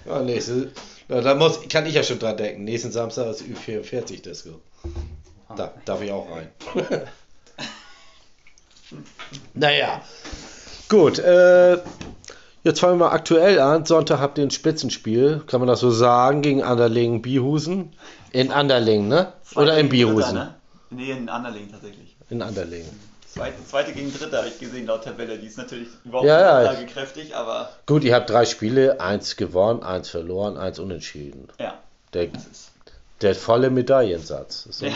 [0.06, 0.72] Ja, nächste,
[1.08, 2.64] ja, da muss, kann ich ja schon dran denken.
[2.64, 4.60] Nächsten Samstag ist Ü44 Disco.
[5.56, 6.48] Da darf ich auch rein.
[9.54, 10.02] naja,
[10.88, 11.18] gut.
[11.18, 11.78] Äh,
[12.64, 13.84] jetzt fangen wir mal aktuell an.
[13.84, 17.92] Sonntag habt ihr ein Spitzenspiel, kann man das so sagen, gegen Anderlingen Biehusen.
[18.32, 19.32] In Anderlingen, ne?
[19.54, 20.34] Oder in Biehusen.
[20.34, 20.54] ne?
[20.90, 22.16] Nee, in Anderlingen tatsächlich.
[22.28, 23.15] In Anderlingen.
[23.37, 25.37] Zweite, zweite gegen Dritte habe ich gesehen laut Tabelle.
[25.38, 29.37] Die ist natürlich überhaupt Ja, ja, nicht aussagekräftig, aber Gut, ihr habt drei Spiele, eins
[29.37, 31.49] gewonnen, eins verloren, eins unentschieden.
[31.61, 31.75] ja,
[32.14, 32.28] Der,
[33.21, 34.69] der volle Medaillensatz.
[34.81, 34.88] Ja.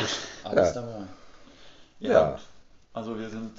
[0.45, 0.73] Alles Ja.
[0.81, 0.93] dabei.
[2.01, 2.11] Ja.
[2.13, 2.39] Ja.
[2.95, 3.53] Also wir sind.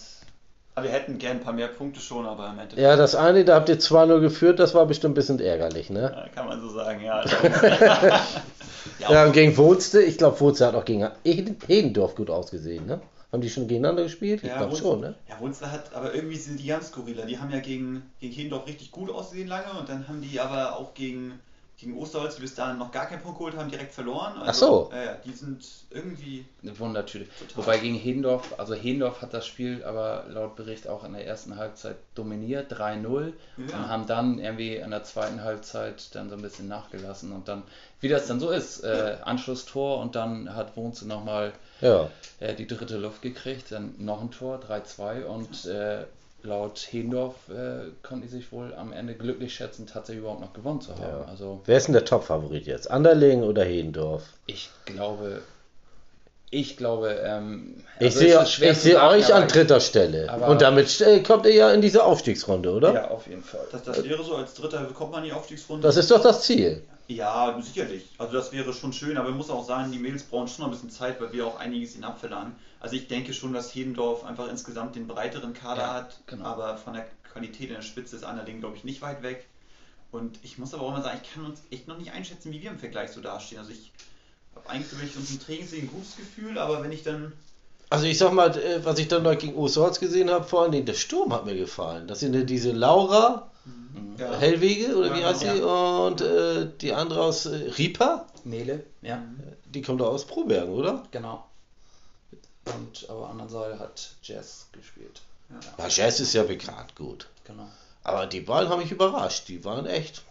[0.73, 3.43] Aber wir hätten gern ein paar mehr Punkte schon, aber im Endeffekt Ja, das eine,
[3.45, 6.25] da habt ihr 2-0 geführt, das war bestimmt ein bisschen ärgerlich, ne?
[6.25, 7.23] äh, kann man so sagen, ja.
[8.99, 13.01] Ja, und gegen Wurste, ich glaube, Wurste hat auch gegen Heden- Hedendorf gut ausgesehen, ne?
[13.31, 14.41] Haben die schon gegeneinander gespielt?
[14.43, 15.15] Ich Ja, glaube schon, ne?
[15.27, 17.25] Ja, Wunzler hat, aber irgendwie sind die ganz skurriler.
[17.25, 20.75] Die haben ja gegen, gegen Hedendorf richtig gut ausgesehen lange und dann haben die aber
[20.77, 21.39] auch gegen,
[21.81, 24.37] gegen Osterholz, die bis dahin noch gar keinen Punkt geholt haben, direkt verloren.
[24.37, 24.89] Also, Ach so.
[24.93, 26.45] Ja, ja, die sind irgendwie.
[26.61, 27.25] Eine Wundertüte.
[27.39, 27.57] Total.
[27.57, 31.57] Wobei gegen Hedendorf, also Hedendorf hat das Spiel aber laut Bericht auch in der ersten
[31.57, 33.77] Halbzeit dominiert, 3-0 Ja.
[33.77, 37.63] und haben dann irgendwie in der zweiten Halbzeit dann so ein bisschen nachgelassen und dann,
[37.99, 42.09] wie das dann so ist, äh, Anschlusstor und dann hat Wohnze nochmal Ja.
[42.39, 46.05] äh, die dritte Luft gekriegt, dann noch ein Tor, 3-2 und äh,
[46.43, 50.81] laut Hedendorf äh, konnten die sich wohl am Ende glücklich schätzen, tatsächlich überhaupt noch gewonnen
[50.81, 51.01] zu haben.
[51.01, 51.25] Ja.
[51.29, 52.89] Also Wer ist denn der Top-Favorit jetzt?
[52.89, 54.23] Anderlingen oder Hedendorf?
[54.47, 55.41] ich glaube,
[56.53, 60.29] ich glaube, ähm, Ich also ich sehe sagen, euch an dritter Stelle.
[60.29, 62.93] aber- Und damit äh, kommt ihr ja in diese Aufstiegsrunde, oder?
[62.93, 63.61] Ja, auf jeden Fall.
[63.71, 65.87] Das, das wäre so, als Dritter bekommt man die Aufstiegsrunde.
[65.87, 66.83] Das ist doch das Ziel.
[67.00, 67.00] Ja,
[67.61, 68.05] sicherlich.
[68.17, 70.69] Also das wäre schon schön, aber man muss auch sagen, die Mädels brauchen schon noch
[70.69, 72.55] ein bisschen Zeit, weil wir auch einiges ihnen abverlangen.
[72.79, 76.45] Also ich denke schon, dass Hedendorf einfach insgesamt den breiteren Kader Ja, hat, genau.
[76.45, 79.45] aber von der Qualität in der Spitze ist Anderling, glaube ich, nicht weit weg.
[80.11, 82.61] Und ich muss aber auch mal sagen, ich kann uns echt noch nicht einschätzen, wie
[82.61, 83.59] wir im Vergleich so dastehen.
[83.59, 83.91] Also ich
[84.55, 87.33] habe eigentlich, wenn ich uns im Training sehe, ein gutes Gefühl, aber wenn ich dann...
[87.89, 90.85] Also ich sag mal, äh, was ich dann noch gegen Osterholz gesehen habe, vor allem
[90.85, 92.07] der Sturm hat mir gefallen.
[92.07, 93.50] Das sind ja diese Laura
[94.17, 95.61] Ja, Hellwege, oder wie Ja, heißt sie?
[95.61, 99.21] Und äh, die andere aus äh, Ripa, Nele, ja,
[99.65, 101.03] die kommt doch aus Probergen, oder?
[101.11, 101.45] genau.
[102.65, 105.21] Und auf der anderen Seite hat Jazz gespielt.
[105.77, 107.27] Ja, Jazz ist ja bekannt gut.
[107.45, 107.67] Genau.
[108.03, 109.47] Aber die beiden haben mich überrascht.
[109.47, 110.23] Die waren echt.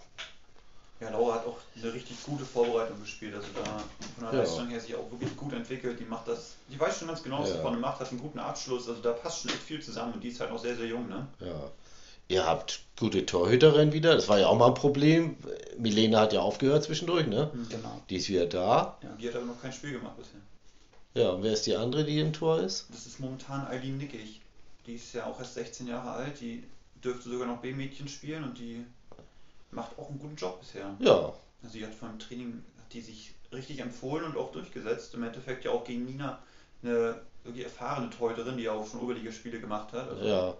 [1.00, 3.34] Ja, Laura hat auch eine richtig gute Vorbereitung gespielt.
[3.34, 4.38] Also da von der Ja.
[4.40, 5.98] Leistung her sich auch wirklich gut entwickelt.
[5.98, 7.56] Die macht das, die weiß schon ganz genau, was Ja.
[7.56, 8.88] sie vorne macht, hat einen guten Abschluss.
[8.88, 11.08] Also da passt schon echt viel zusammen und die ist halt noch sehr, sehr jung,
[11.08, 11.26] ne?
[11.40, 11.70] Ja.
[12.30, 14.14] Ihr habt gute Torhüterin wieder.
[14.14, 15.36] Das war ja auch mal ein Problem.
[15.78, 17.50] Milena hat ja aufgehört zwischendurch, ne?
[17.68, 18.00] Genau.
[18.08, 18.98] Die ist wieder da.
[19.20, 20.40] Die hat aber noch kein Spiel gemacht bisher.
[21.14, 22.86] Ja, und wer ist die andere, die im Tor ist?
[22.92, 24.40] Das ist momentan Eileen Nickig.
[24.86, 26.62] Die ist ja auch erst 16 Jahre alt, die
[27.02, 28.84] dürfte sogar noch B-Mädchen spielen und die
[29.72, 30.94] macht auch einen guten Job bisher.
[31.00, 31.32] Ja.
[31.64, 35.14] Also die hat vom Training, hat die sich richtig empfohlen und auch durchgesetzt.
[35.14, 36.38] Im Endeffekt ja auch gegen Nina
[36.84, 40.08] eine wirklich erfahrene Torhüterin, die ja auch schon Oberligaspiele gemacht hat.
[40.08, 40.54] Also Ja.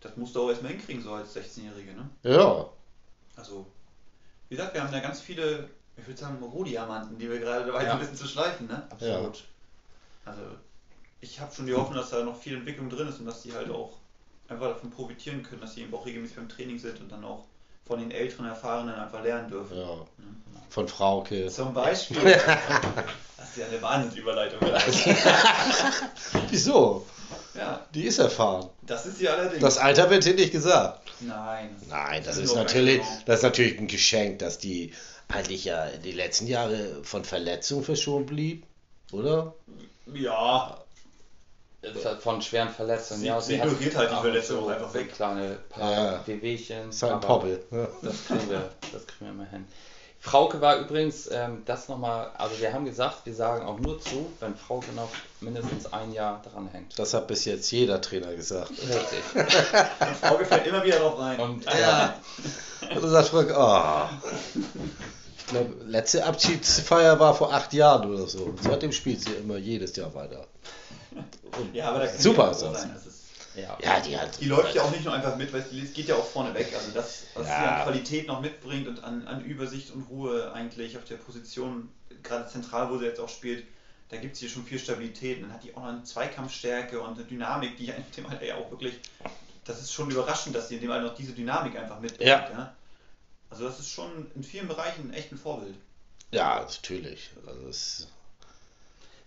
[0.00, 2.08] Das musst du auch erstmal hinkriegen, so als 16-Jährige, ne?
[2.22, 2.66] Ja.
[3.36, 3.66] Also,
[4.48, 7.80] wie gesagt, wir haben da ganz viele, ich würde sagen, Rohdiamanten, die wir gerade dabei
[7.80, 7.92] sind, Ja.
[7.94, 8.86] ein bisschen zu schleifen, ne?
[8.90, 9.44] Absolut.
[10.24, 10.42] Also,
[11.20, 13.52] ich habe schon die Hoffnung, dass da noch viel Entwicklung drin ist und dass die
[13.54, 13.94] halt auch
[14.48, 17.44] einfach davon profitieren können, dass sie eben auch regelmäßig beim Training sind und dann auch
[17.84, 19.76] von den älteren Erfahrenen einfach lernen dürfen.
[19.78, 20.04] Ja.
[20.68, 21.46] Von Frauke.
[21.48, 22.20] Zum Beispiel.
[23.36, 24.60] das ist ja eine Wahnsinnsüberleitung.
[26.50, 27.06] Wieso?
[27.56, 28.68] Ja, Die ist erfahren.
[28.82, 29.60] das ist sie allerdings.
[29.60, 31.00] Das Alter wird hier nicht gesagt.
[31.20, 31.74] Nein.
[31.88, 34.92] Nein, das ist natürlich, das ist natürlich ein Geschenk, dass die
[35.28, 38.64] eigentlich ja die letzten Jahre von Verletzungen verschont blieb,
[39.12, 39.54] oder?
[40.12, 40.82] Ja,
[42.04, 43.20] hat Von schweren Verletzungen.
[43.20, 45.14] Sie- ja, sie hat ignoriert halt die ab und Verletzung zu einfach weg.
[45.14, 46.26] Kleine paar Ja.
[46.26, 46.88] Wehwehchen.
[46.90, 47.62] Ist halt ein Poppel.
[47.70, 47.88] Ja.
[48.02, 49.64] Das kriegen wir, das kriegen wir immer hin.
[50.26, 54.26] Frauke war übrigens, ähm, das nochmal, also wir haben gesagt, wir sagen auch nur zu,
[54.40, 55.08] wenn Frauke noch
[55.40, 56.98] mindestens ein Jahr dran hängt.
[56.98, 58.70] Das hat bis jetzt jeder Trainer gesagt.
[58.70, 59.22] Richtig.
[59.36, 61.38] und Frau gefällt immer wieder drauf rein.
[61.38, 62.14] Und Ja.
[62.82, 64.10] Und dann sagt Frank, ah.
[65.38, 68.52] Ich glaube, letzte Abschiedsfeier war vor acht Jahren oder so.
[68.60, 70.44] Seitdem spielt sie immer jedes Jahr weiter.
[71.52, 71.68] drin.
[71.72, 72.80] Ja, aber da kann Super so sonst.
[72.80, 72.96] sein.
[73.56, 74.40] Ist, Ja, Ja, die hat.
[74.40, 76.72] die läuft ja auch nicht nur einfach mit, weil es geht ja auch vorne weg.
[76.74, 77.58] Also das, was Ja.
[77.60, 81.88] sie an Qualität noch mitbringt und an, an Übersicht und Ruhe eigentlich auf der Position,
[82.22, 83.66] gerade zentral, wo sie jetzt auch spielt,
[84.08, 85.38] da gibt es hier schon viel Stabilität.
[85.38, 88.26] Und dann hat die auch noch eine Zweikampfstärke und eine Dynamik, die ja in dem
[88.26, 89.00] Alter ja auch wirklich,
[89.64, 92.28] das ist schon überraschend, dass sie in dem Alter noch diese Dynamik einfach mitbringt.
[92.28, 92.74] Ja.
[93.48, 95.76] Also das ist schon in vielen Bereichen echt ein Vorbild.
[96.32, 97.30] Ja, natürlich.
[97.46, 98.08] Also es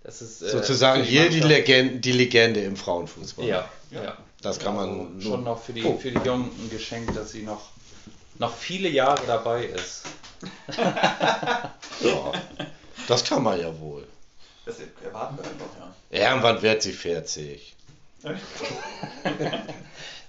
[0.03, 3.45] das ist äh, sozusagen hier die Legende, die Legende im Frauenfußball.
[3.45, 4.03] Ja, Ja.
[4.03, 4.17] ja.
[4.41, 5.97] Das kann man Also schon noch für die, Oh.
[5.97, 7.69] für die Jungen ein Geschenk, dass sie noch,
[8.38, 10.03] noch viele Jahre dabei ist.
[12.01, 12.31] Ja,
[13.09, 14.07] das kann man ja wohl.
[14.65, 15.67] Das erwarten wir einfach,
[16.12, 16.27] ja.
[16.29, 17.75] Irgendwann wird sie 40.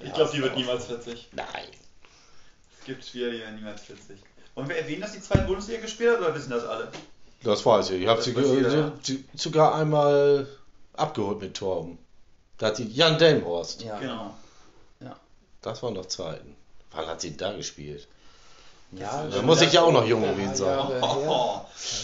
[0.02, 1.28] Ich glaube, die wird niemals 40.
[1.32, 1.46] Nein.
[2.78, 4.16] Es gibt Spieler, die werden niemals 40.
[4.54, 6.90] Und wir erwähnen, dass die zweite Bundesliga gespielt hat oder wissen das alle?
[7.42, 8.02] Das weiß ich.
[8.02, 8.92] Ich habe sie ja.
[9.02, 10.46] sie- sogar einmal
[10.94, 11.98] abgeholt mit Torben.
[12.58, 13.82] Da hat sie Jan Delmhorst.
[13.82, 14.34] Ja, Genau.
[15.62, 16.56] Das waren noch Zeiten.
[16.92, 18.08] Wann hat sie da gespielt?
[18.92, 20.78] Ja, Da muss ich ja auch noch jung gewesen sein.
[21.02, 21.60] Oh,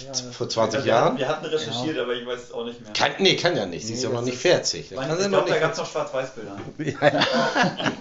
[0.06, 1.16] Ja, Vor 20 wir, Jahren?
[1.18, 2.92] Wir hatten recherchiert, aber ich weiß es auch nicht mehr.
[2.92, 3.86] Kann, nee, kann ja nicht.
[3.86, 4.90] Sie ist Nee, ja noch nicht ist- 40.
[4.90, 6.58] Da Weil kann ich glaube, da gab es noch Schwarz-Weiß-Bilder.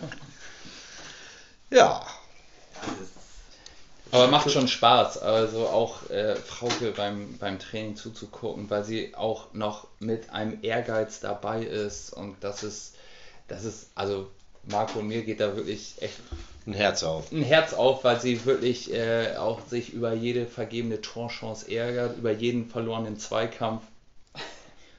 [1.71, 2.05] Ja.
[2.73, 3.14] Das ist-
[4.11, 9.53] Aber macht schon Spaß, also auch äh, Frauke beim, beim Training zuzugucken, weil sie auch
[9.53, 12.95] noch mit einem Ehrgeiz dabei ist und das ist,
[13.47, 14.29] das ist, also
[14.63, 16.19] Marco und mir geht da wirklich echt
[16.65, 17.31] Ein Herz auf.
[17.31, 22.31] ein Herz auf, weil sie wirklich äh, auch sich über jede vergebene Torchance ärgert, über
[22.31, 23.83] jeden verlorenen Zweikampf.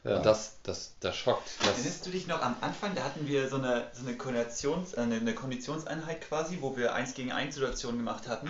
[0.04, 0.18] Ja.
[0.18, 1.50] Und das, das, das schockt.
[1.60, 5.00] Das, Erinnerst du dich noch am Anfang, da hatten wir so eine, so eine, äh,
[5.00, 8.48] eine, eine Konditionseinheit quasi, wo wir 1 gegen 1 Situationen gemacht hatten,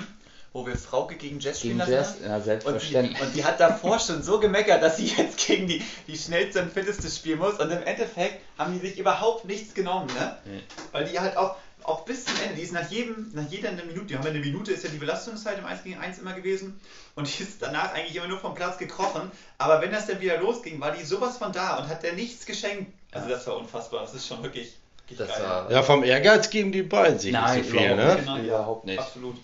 [0.57, 2.29] wo wir Frauke gegen Jess spielen gegen lassen Jazz, haben.
[2.29, 3.21] ja, Und die, selbstverständlich.
[3.21, 6.73] und die hat davor schon so gemeckert, dass sie jetzt gegen die, die schnellste und
[6.73, 7.59] fitteste spielen muss.
[7.59, 10.37] Und im Endeffekt haben die sich überhaupt nichts genommen, ne?
[10.47, 10.61] Nee.
[10.93, 13.85] Weil die halt auch, auch bis zum Ende, die ist nach jedem, nach jeder eine
[13.85, 16.33] Minute, die haben ja eine Minute, ist ja die Belastungszeit im 1 gegen 1 immer
[16.33, 16.81] gewesen.
[17.15, 19.31] Und die ist danach eigentlich immer nur vom Platz gekrochen.
[19.59, 22.45] Aber wenn das dann wieder losging, war die sowas von da und hat der nichts
[22.47, 22.93] geschenkt.
[23.13, 24.75] Also das war unfassbar, das ist schon wirklich,
[25.07, 25.43] wirklich Das geil.
[25.47, 28.17] war, Ja, vom Ehrgeiz geben die beiden sich Nein, nicht so viel, ne?
[28.19, 28.99] Genau, Überhaupt nicht.
[28.99, 29.37] Absolut.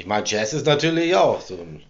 [0.00, 1.82] Ich meine, Jazz ist natürlich auch so ein.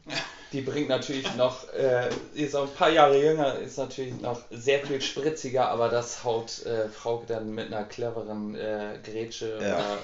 [0.53, 4.85] Die bringt natürlich noch, äh, ist auch ein paar Jahre jünger, ist natürlich noch sehr
[4.85, 9.77] viel spritziger, aber das haut äh, Frauke dann mit einer cleveren äh, Grätsche Ja.
[9.77, 9.99] oder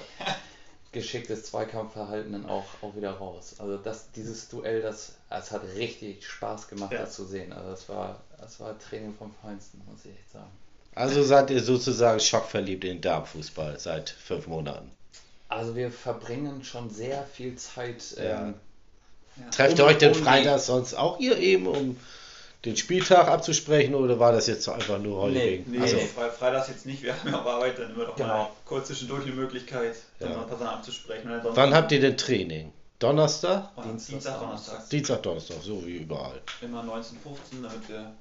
[0.93, 3.55] geschicktes Zweikampfverhalten dann auch, auch wieder raus.
[3.59, 6.99] Also das, dieses Duell, das, das hat richtig Spaß gemacht, Ja.
[6.99, 7.51] das zu sehen.
[7.51, 10.49] Also das war, das war Training vom Feinsten, muss ich echt sagen.
[10.95, 14.91] Also seid ihr sozusagen schockverliebt in den Darmfußball seit fünf Monaten.
[15.49, 18.03] Also wir verbringen schon sehr viel Zeit.
[18.17, 18.47] Ja.
[18.47, 18.53] Ähm,
[19.51, 21.95] Trefft Um- ihr euch denn um freitags sonst auch hier eben, um
[22.65, 25.63] den Spieltag abzusprechen oder war das jetzt so einfach nur heute Nee?
[25.67, 28.23] Nee, Also, Fre- Freitags jetzt nicht, wir haben ja auf Arbeit dann immer noch mal
[28.25, 28.51] Genau.
[28.65, 30.35] kurz zwischendurch die Möglichkeit, dann Ja.
[30.37, 31.29] mal ein paar Sachen abzusprechen.
[31.43, 32.73] Wann habt ihr denn Training?
[32.99, 33.69] Donnerstag?
[33.77, 34.89] Und Dienstag, Dienstag, Donnerstag.
[34.89, 36.41] Dienstag, Donnerstag, so wie überall.
[36.61, 38.11] Immer 19.15 damit wir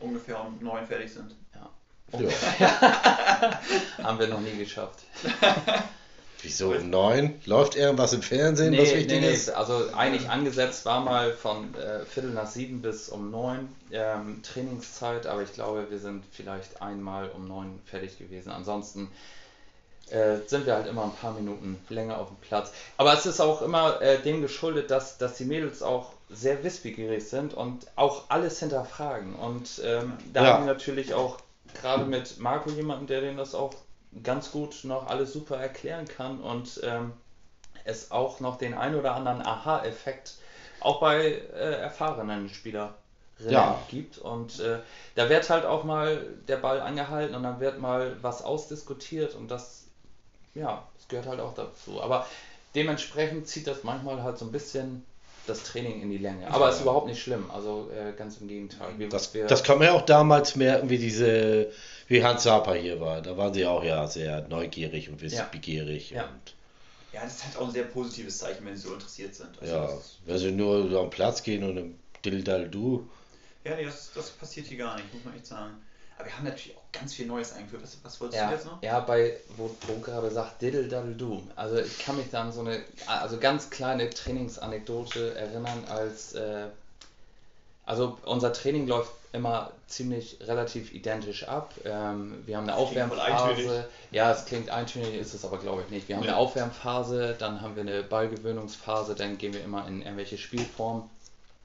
[0.00, 1.34] ungefähr um 9 fertig sind.
[1.54, 1.70] Ja.
[4.02, 4.98] haben wir noch nie geschafft.
[6.42, 7.40] Wieso um neun?
[7.46, 9.50] Läuft irgendwas im Fernsehen, was Nee, wichtig nee, nee, ist?
[9.50, 15.26] also eigentlich angesetzt war mal von äh, Viertel nach sieben bis um neun ähm, Trainingszeit,
[15.26, 18.50] aber ich glaube, wir sind vielleicht einmal um neun fertig gewesen.
[18.52, 19.10] Ansonsten
[20.10, 22.72] äh, sind wir halt immer ein paar Minuten länger auf dem Platz.
[22.96, 27.28] Aber es ist auch immer äh, dem geschuldet, dass, dass die Mädels auch sehr wissbegierig
[27.28, 29.34] sind und auch alles hinterfragen.
[29.34, 30.54] Und ähm, da Ja.
[30.54, 31.38] haben wir natürlich auch
[31.74, 33.74] gerade mit Marco jemanden, der denen das auch
[34.22, 37.12] ganz gut noch alles super erklären kann und ähm,
[37.84, 40.34] es auch noch den ein oder anderen Aha-Effekt
[40.80, 42.94] auch bei äh, erfahrenen Spielerinnen
[43.48, 43.82] Ja.
[43.88, 44.18] gibt.
[44.18, 44.78] Und äh,
[45.14, 49.50] da wird halt auch mal der Ball angehalten und dann wird mal was ausdiskutiert und
[49.50, 49.84] das,
[50.54, 52.02] ja, das gehört halt auch dazu.
[52.02, 52.26] Aber
[52.74, 55.04] dementsprechend zieht das manchmal halt so ein bisschen
[55.46, 56.46] das Training in die Länge.
[56.48, 56.72] Aber Ja.
[56.72, 57.50] ist überhaupt nicht schlimm.
[57.50, 58.98] Also äh, ganz im Gegenteil.
[58.98, 61.72] Wir, Das, wir, das kann man ja auch damals merken, wie diese,
[62.08, 63.20] wie Hans Saper hier war.
[63.22, 66.10] Da waren sie auch ja sehr neugierig und wissbegierig.
[66.10, 66.24] Ja.
[66.24, 66.54] Und,
[67.12, 69.50] Ja, das ist halt auch ein sehr positives Zeichen, wenn sie so interessiert sind.
[69.60, 69.88] Also ja,
[70.26, 73.08] wenn sie nur so am Platz gehen und im Dildal du.
[73.64, 75.74] ja das, das passiert hier gar nicht, muss man echt sagen.
[76.16, 77.82] Aber wir haben natürlich auch ganz viel Neues eingeführt.
[77.84, 78.82] Was, was wolltest du Ja, jetzt noch?
[78.82, 81.42] ja, bei, wo wo gerade sagt, diddle daddle do.
[81.54, 86.66] Also ich kann mich da an so eine, also ganz kleine Trainingsanekdote erinnern, als, äh,
[87.86, 91.72] also unser Training läuft immer ziemlich relativ identisch ab.
[91.84, 92.76] Ähm, wir haben eine.
[92.76, 93.88] Aufwärmphase.
[94.10, 96.08] Ja, es klingt eintönig, ist es aber glaube ich nicht.
[96.08, 96.28] Wir haben Nee.
[96.28, 101.04] eine Aufwärmphase, dann haben wir eine Ballgewöhnungsphase, dann gehen wir immer in irgendwelche Spielformen.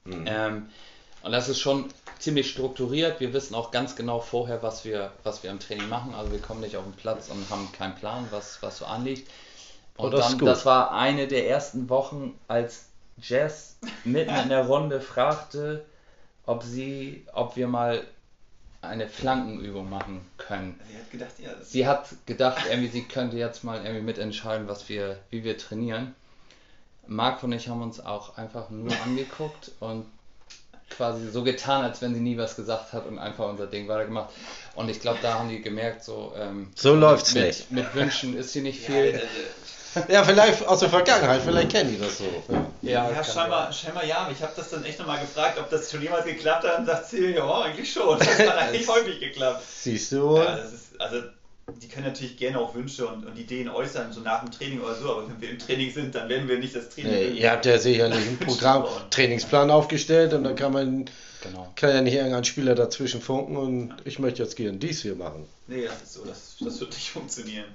[0.04, 0.24] Hm.
[0.26, 0.68] Ähm,
[1.22, 1.86] Und das ist schon
[2.18, 3.18] ziemlich strukturiert.
[3.18, 6.14] Wir wissen auch ganz genau vorher, was wir, was wir im Training machen.
[6.14, 9.30] Also wir kommen nicht auf den Platz und haben keinen Plan, was, was so anliegt.
[9.96, 12.84] Und Oh, das dann, das war eine der ersten Wochen, als
[13.16, 15.84] Jess mitten in der Runde fragte,
[16.46, 18.04] ob sie, ob wir mal
[18.82, 20.78] eine Flankenübung machen können.
[20.90, 24.88] Sie hat gedacht, ja, Sie hat gedacht, irgendwie, sie könnte jetzt mal irgendwie mitentscheiden, was
[24.88, 26.14] wir, wie wir trainieren.
[27.06, 30.06] Marc und ich haben uns auch einfach nur angeguckt und
[30.90, 34.30] quasi so getan, als wenn sie nie was gesagt hat und einfach unser Ding weitergemacht.
[34.74, 37.70] Und ich glaube, da haben die gemerkt, so ähm, So läuft's mit, nicht.
[37.72, 39.14] mit Wünschen ist sie nicht ja, viel.
[39.14, 39.26] also,
[40.08, 42.24] Ja, vielleicht aus der Vergangenheit, vielleicht kennen die das so.
[42.82, 44.28] Ja, ja, scheinbar, scheinbar ja.
[44.32, 47.10] Ich habe das dann echt nochmal gefragt, ob das schon jemals geklappt hat und sagt
[47.10, 48.18] sie, ja, eigentlich schon.
[48.18, 49.62] Das hat eigentlich häufig geklappt.
[49.68, 50.36] Siehst du?
[50.36, 51.22] Ja, das ist, also,
[51.80, 54.94] die können natürlich gerne auch Wünsche und, und Ideen äußern, so nach dem Training oder
[54.94, 57.12] so, aber wenn wir im Training sind, dann werden wir nicht das Training.
[57.12, 61.06] Nee, ihr habt ja sicherlich ein Programm, Trainingsplan aufgestellt und dann kann man
[61.44, 61.70] Genau.
[61.76, 65.46] kann ja nicht irgendein Spieler dazwischen funken und ich möchte jetzt gerne dies hier machen.
[65.66, 67.66] Nee, das ist so, das, das wird nicht funktionieren.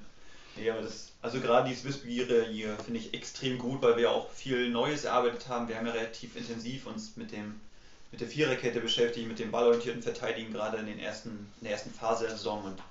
[0.57, 4.29] Aber das, also gerade dieses Wissbegierde hier finde ich extrem gut, weil wir ja auch
[4.31, 5.67] viel Neues erarbeitet haben.
[5.67, 7.59] Wir haben ja relativ intensiv uns mit dem
[8.11, 11.91] mit der Viererkette beschäftigt, mit dem ballorientierten Verteidigen, gerade in, den ersten, in der ersten
[11.91, 12.63] Phase der Saison.
[12.63, 12.81] Und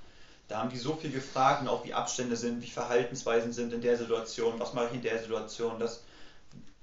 [0.47, 3.81] da haben die so viel gefragt und auch wie Abstände sind, wie Verhaltensweisen sind in
[3.81, 6.03] der Situation, was mache ich in der Situation, das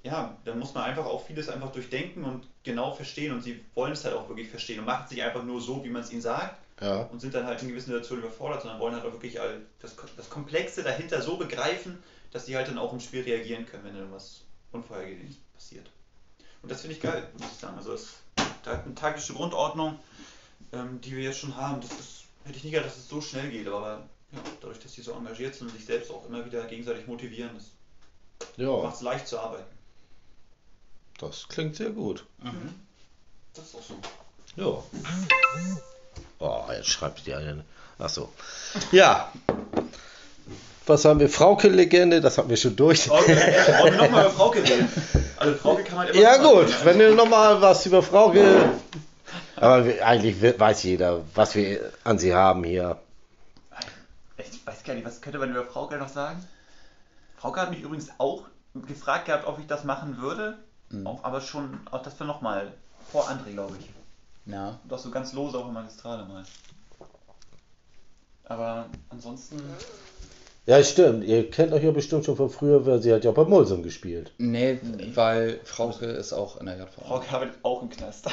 [0.05, 3.93] ja, da muss man einfach auch vieles einfach durchdenken und genau verstehen und sie wollen
[3.93, 6.11] es halt auch wirklich verstehen und machen es nicht einfach nur so, wie man es
[6.11, 7.03] ihnen sagt, Ja.
[7.03, 9.95] und sind dann halt in gewissen Situationen überfordert, sondern wollen halt auch wirklich all das,
[10.17, 13.95] das Komplexe dahinter so begreifen, dass sie halt dann auch im Spiel reagieren können, wenn
[13.95, 14.41] irgendwas
[14.73, 15.89] Unvorhergesehenes passiert.
[16.61, 17.77] Und das finde ich geil, muss ich sagen.
[17.77, 18.15] Also das,
[18.63, 19.97] da hat eine taktische Grundordnung,
[20.73, 23.21] ähm, die wir jetzt schon haben, das ist, hätte ich nie gedacht, dass es so
[23.21, 26.45] schnell geht, aber ja, dadurch, dass sie so engagiert sind und sich selbst auch immer
[26.45, 29.63] wieder gegenseitig motivieren, das Ja, macht es leicht zu arbeiten.
[31.19, 32.25] das klingt sehr gut.
[33.53, 33.95] Das ist auch so.
[34.57, 34.83] Ja.
[36.39, 37.63] Oh, jetzt schreibt die eine.
[37.99, 38.29] Ach so.
[38.91, 39.31] Ja.
[40.87, 41.29] Was haben wir?
[41.29, 43.09] Frauke-Legende, das hatten wir schon durch.
[43.09, 43.35] Okay,
[43.81, 44.87] wollen wir nochmal über Frauke reden?
[45.37, 48.03] Also Frauke kann man immer Ja noch mal gut, reden, wenn du nochmal was über
[48.03, 48.69] Frauke...
[49.57, 52.97] Aber eigentlich we- weiß jeder, was wir an sie haben hier.
[54.37, 56.45] Ich weiß gar nicht, was könnte man über Frauke noch sagen?
[57.37, 58.43] Frauke hat mich übrigens auch
[58.73, 60.57] gefragt gehabt, ob ich das machen würde.
[61.05, 62.71] Auch, aber schon, auch das war nochmal
[63.11, 63.89] vor André, glaube ich.
[64.45, 64.79] Ja.
[64.87, 66.43] Doch so ganz lose auch im Magistrale mal.
[68.45, 69.61] Aber ansonsten.
[70.67, 71.23] Ja, stimmt.
[71.25, 73.83] Ihr kennt euch ja bestimmt schon von früher, weil sie hat ja auch bei Mulsum
[73.83, 74.31] gespielt.
[74.37, 74.79] Nee,
[75.13, 77.05] weil Frauke ist auch in der JVA.
[77.07, 78.27] Frauke arbeitet auch im Knast.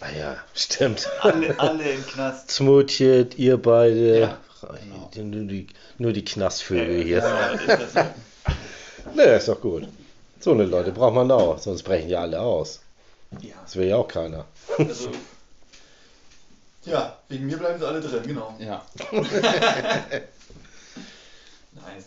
[0.00, 1.08] Ah ja, stimmt.
[1.22, 2.50] alle, alle im Knast.
[2.50, 4.20] Smutje, ihr beide.
[4.20, 4.38] Ja,
[5.12, 5.36] genau.
[5.36, 5.66] nur, die,
[5.98, 7.18] nur die Knastvögel hier.
[7.18, 8.06] Ja, das ist das.
[9.14, 9.88] Ne, ist doch gut.
[10.38, 12.80] So eine Leute braucht man auch, sonst brechen ja alle aus.
[13.40, 13.54] ja.
[13.62, 14.44] Das will ja auch keiner.
[14.76, 15.10] Also,
[16.88, 18.54] ja, wegen mir bleiben sie alle drin, genau.
[18.58, 18.84] Ja.
[21.74, 22.04] Nice.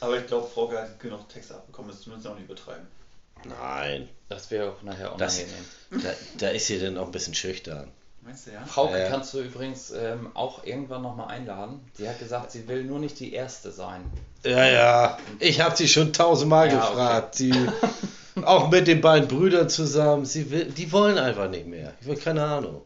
[0.00, 2.86] Aber ich glaube, Frauke hat genug Texte abbekommen, das zumindest auch nicht übertreiben.
[3.44, 5.64] Nein, Das wäre auch nachher Das- unangenehm.
[5.90, 7.90] da, da ist sie dann auch ein bisschen schüchtern.
[8.22, 8.64] Meinst du, ja?
[8.66, 9.08] Frauke Ja.
[9.08, 11.80] kannst du übrigens ähm, auch irgendwann nochmal einladen.
[11.94, 14.02] Sie hat gesagt, sie will nur nicht die Erste sein.
[14.42, 17.36] Ja, ja, ich habe sie schon tausendmal Ja, gefragt.
[17.36, 17.52] Sie,
[18.42, 21.92] auch mit den beiden Brüdern zusammen, sie will, die wollen einfach nicht mehr.
[22.00, 22.82] Ich will keine Ahnung.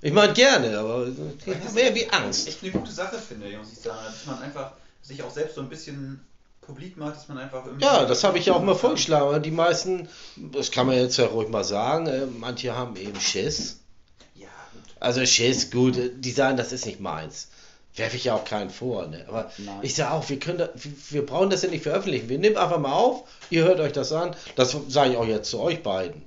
[0.00, 2.48] Ich meine gerne, aber die haben mehr wie Angst.
[2.48, 3.98] echt eine gute Sache finde, muss ich sagen.
[4.04, 6.20] Dass man einfach sich auch selbst so ein bisschen
[6.60, 7.84] publik macht, dass man einfach irgendwie.
[7.84, 9.42] Ja, das habe ich ja auch mal vorgeschlagen.
[9.42, 13.80] Die meisten, das kann man jetzt ja ruhig mal sagen, äh, manche haben eben Schiss.
[14.36, 14.82] Ja, gut.
[15.00, 17.48] Also Schiss, gut, die sagen, das ist nicht meins.
[17.96, 19.06] Werfe ich ja auch keinen vor.
[19.08, 19.24] Ne?
[19.26, 19.80] Aber Nein.
[19.82, 20.68] ich sage auch, wir, können da,
[21.10, 22.28] wir brauchen das ja nicht veröffentlichen.
[22.28, 24.36] Wir nehmen einfach mal auf, ihr hört euch das an.
[24.54, 26.22] Das sage ich auch jetzt zu euch beiden.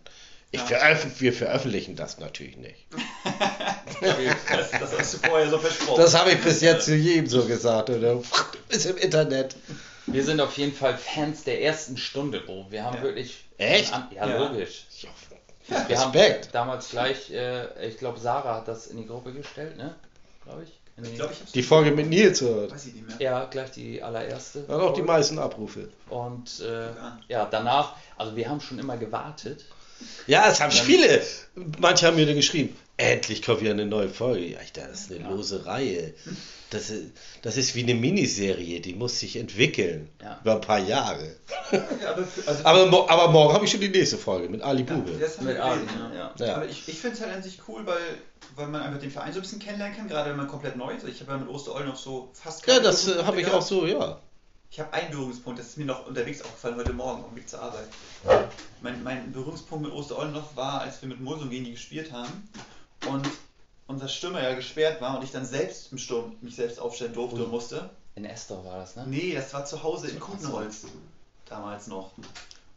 [0.54, 0.80] Ich Ja.
[0.80, 2.88] veröf wir veröffentlichen das natürlich nicht.
[4.02, 6.02] Das, das hast du vorher so versprochen.
[6.02, 7.90] Das habe ich bis jetzt zu jedem so gesagt.
[7.92, 8.20] Oder?
[8.70, 9.56] Ist im Internet.
[10.08, 12.68] Wir sind auf jeden Fall Fans der ersten Stunde, Bro.
[12.72, 13.04] Wir haben Ja.
[13.04, 13.46] wirklich.
[13.60, 13.94] Echt?
[13.94, 14.38] An, ja, Ja.
[14.50, 14.86] logisch.
[15.68, 16.50] Ja, Wir haben Respekt.
[16.54, 19.94] damals gleich, äh, ich glaube, Sarah hat das in die Gruppe gestellt, ne?
[20.44, 20.72] Glaube ich.
[21.08, 22.72] Ich glaube, ich Die Folge mit Nils hört.
[22.72, 23.16] Weiß ich nicht mehr.
[23.20, 24.66] Ja, gleich die allererste.
[24.68, 25.90] Hat auch die meisten Abrufe.
[26.10, 27.20] Und äh, Ja.
[27.28, 29.66] ja, danach, also wir haben schon immer gewartet.
[30.28, 31.22] Ja, es haben viele.
[31.80, 34.46] Manche haben mir dann geschrieben, endlich kommt wieder eine neue Folge.
[34.46, 35.30] Ja, ich dachte, das ist eine Ja.
[35.30, 36.14] lose Reihe.
[36.70, 37.08] Das ist,
[37.42, 40.08] das ist wie eine Miniserie, die muss sich entwickeln.
[40.22, 40.40] Ja.
[40.42, 41.36] Über ein paar Jahre.
[41.72, 44.94] Ja, aber, also, Aber, aber morgen habe ich schon die nächste Folge mit Ali ja,
[44.94, 45.12] Bube.
[45.42, 45.82] Mit Ali,
[46.16, 46.34] ja.
[46.38, 46.56] Ja.
[46.56, 47.98] Aber ich, ich finde es halt an sich cool, weil,
[48.56, 50.94] weil man einfach den Verein so ein bisschen kennenlernen kann, gerade wenn man komplett neu
[50.94, 51.06] ist.
[51.06, 53.62] Ich habe ja mit Osterol noch so fast Ja, keine das äh, habe ich auch
[53.62, 54.22] so, ja.
[54.72, 57.50] Ich habe einen Berührungspunkt, das ist mir noch unterwegs aufgefallen heute Morgen auf dem Weg
[57.50, 57.90] zur Arbeit.
[58.82, 62.50] Mein, mein Berührungspunkt mit Osterollendorf war, als wir mit Mulsum gegen die gespielt haben
[63.10, 63.28] und
[63.88, 67.44] unser Stürmer ja gesperrt war und ich dann selbst im Sturm mich selbst aufstellen durfte
[67.44, 67.90] und musste.
[68.16, 69.04] In Estor war das, ne?
[69.08, 70.86] Nee, das war zu Hause in Kutenholz.
[71.50, 72.12] Damals noch.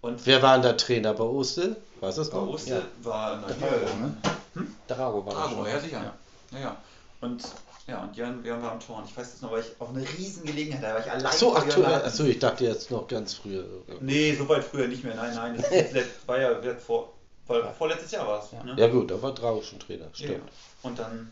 [0.01, 1.77] Und Wer war denn der Trainer bei Oste?
[2.01, 2.49] Weißt du das bei noch?
[2.49, 2.83] Oste Ja.
[3.05, 4.67] war Drago, ne?
[4.89, 5.45] Drago war das.
[5.45, 6.15] Drago, ja sicher.
[6.51, 6.59] Ja.
[6.59, 6.77] ja.
[7.21, 7.45] Und
[7.87, 8.97] ja, und Jörn, Jörn war am Tor.
[8.99, 11.27] Und ich weiß das noch, weil ich auf eine riesen Gelegenheit, da war ich allein.
[11.27, 11.95] Ach so, vor aktuell.
[11.95, 13.65] Achso, ich dachte jetzt noch ganz früher.
[14.01, 15.15] Nee, so weit früher nicht mehr.
[15.15, 15.57] Nein, nein.
[15.57, 17.13] Das ist jetzt, war ja vor,
[17.47, 18.53] war, vorletztes Jahr war es.
[18.53, 18.63] Ja.
[18.65, 18.75] Ne?
[18.79, 20.11] Ja gut, da war Drago schon Trainer, Ja.
[20.15, 20.51] stimmt.
[20.83, 21.31] Und dann,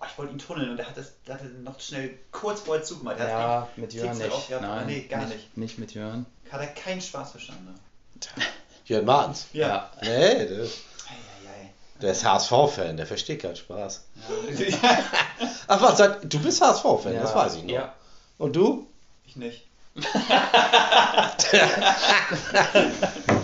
[0.00, 2.84] oh, ich wollte ihn tunneln und er hat das, der hatte noch schnell kurz vorher
[2.84, 3.18] zugemacht.
[3.18, 4.30] Er hat Ja, mit Jörn nicht.
[4.32, 4.62] auch gehabt.
[4.62, 5.56] Nein, Nee, gar nicht.
[5.56, 6.24] Nicht mit Jörn.
[6.52, 7.74] hat er keinen Spaß verstanden.
[8.84, 9.46] Jörn Martens.
[9.52, 9.90] Ja.
[10.02, 10.08] Nee,
[10.46, 10.68] der, Eieiei.
[12.02, 14.04] Der ist HSV-Fan, der versteht keinen Spaß.
[15.68, 17.70] Ach was, du bist HSV-Fan, das weiß ich noch.
[17.70, 17.94] Ja.
[18.38, 18.86] Und du?
[19.26, 19.66] ich nicht.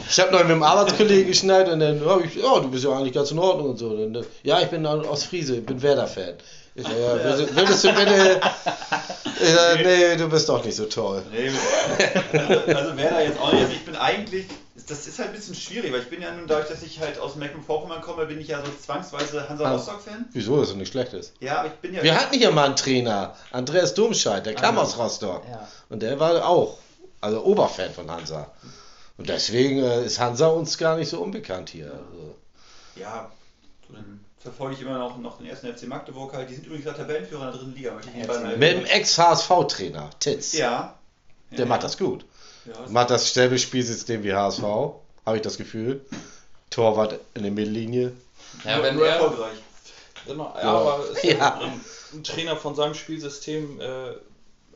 [0.08, 2.96] Ich habe noch mit einem Arbeitskollegen geschnallt und dann habe ich, ja, du bist ja
[2.96, 3.88] eigentlich ganz in Ordnung und so.
[3.88, 6.34] Und, dann, ja, ich bin aus Friese, ich bin Werder-Fan.
[6.76, 7.24] Ich sag, ja,
[7.56, 8.40] würdest, du bitte.
[9.40, 11.22] Ich sag, nee, du bist doch nicht so toll.
[11.32, 11.50] Nee,
[12.32, 13.62] also, also wer da jetzt auch nicht.
[13.62, 14.46] Also ich bin eigentlich,
[14.86, 17.18] das ist halt ein bisschen schwierig, weil ich bin ja nun dadurch, dass ich halt
[17.18, 19.72] aus Mecklenburg-Vorpommern komme, bin ich ja so zwangsweise Hansa Ah.
[19.72, 20.26] Rostock-Fan.
[20.32, 21.32] Wieso, das ist nicht schlecht ist.
[21.40, 22.02] Ja, aber ich bin ja.
[22.02, 25.42] Wir hatten hier mal einen Trainer, Andreas Domscheit, der kam Ah, aus Rostock.
[25.48, 25.68] Ja.
[25.88, 26.78] Und der war auch,
[27.20, 28.50] also Oberfan von Hansa.
[29.18, 31.86] Und deswegen äh, ist Hansa uns gar nicht so unbekannt hier.
[31.86, 32.36] Also.
[32.96, 33.30] Ja,
[33.88, 36.48] so dann verfolge ich immer noch, noch den ersten FC Magdeburg halt.
[36.50, 37.92] Die sind übrigens gerade Tabellenführer in der dritten Liga.
[37.94, 38.84] möchte ich Ja, Mit dem.
[38.84, 40.52] Ex-HSV-Trainer, Titz.
[40.52, 40.94] Ja.
[41.50, 42.24] Der macht das gut.
[42.66, 46.04] Ja, das Macht das selbe Spielsystem wie HSV, habe ich das Gefühl.
[46.70, 48.12] Torwart in der Mittellinie.
[48.64, 49.56] Ja, wenn nur er, erfolgreich.
[50.26, 51.58] Genau, ja, aber ist Ja.
[51.60, 51.80] ein,
[52.14, 53.84] ein Trainer von seinem Spielsystem äh,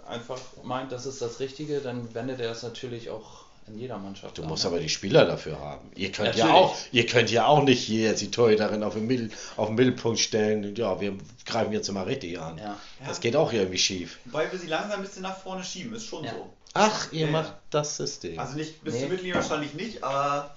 [0.09, 4.39] einfach meint, das ist das Richtige, dann wendet er es natürlich auch in jeder Mannschaft
[4.39, 4.49] Du an.
[4.49, 5.91] musst aber die Spieler dafür haben.
[5.95, 9.07] Ihr könnt ja auch, ihr könnt ja auch nicht hier jetzt die Torhüterin auf den,
[9.07, 10.65] Mittel, auf den Mittelpunkt stellen.
[10.65, 12.59] und Ja, wir greifen jetzt mal richtig an.
[12.59, 12.77] Ja.
[13.07, 14.19] Das geht auch irgendwie schief.
[14.25, 16.33] Wobei wir sie langsam ein bisschen nach vorne schieben, ist schon Ja.
[16.33, 16.49] so.
[16.75, 17.33] Ach, ihr Ja.
[17.33, 18.39] macht das System.
[18.39, 19.01] Also nicht bis Nee.
[19.01, 20.55] zur Mittellinie wahrscheinlich nicht, aber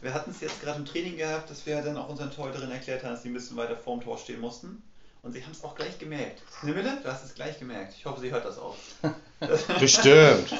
[0.00, 3.02] wir hatten es jetzt gerade im Training gehabt, dass wir dann auch unseren Torhüterinnen erklärt
[3.04, 4.82] haben, dass sie ein bisschen weiter vorm Tor stehen mussten.
[5.22, 6.42] Und sie haben es auch gleich gemerkt.
[6.62, 7.94] Nimmele, du hast es gleich gemerkt.
[7.96, 8.74] Ich hoffe, sie hört das auch.
[9.78, 10.50] Bestimmt.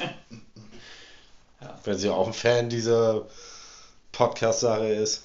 [1.61, 1.79] Ja.
[1.85, 3.27] Wenn sie auch ein Fan dieser
[4.13, 5.25] Podcast-Sache ist.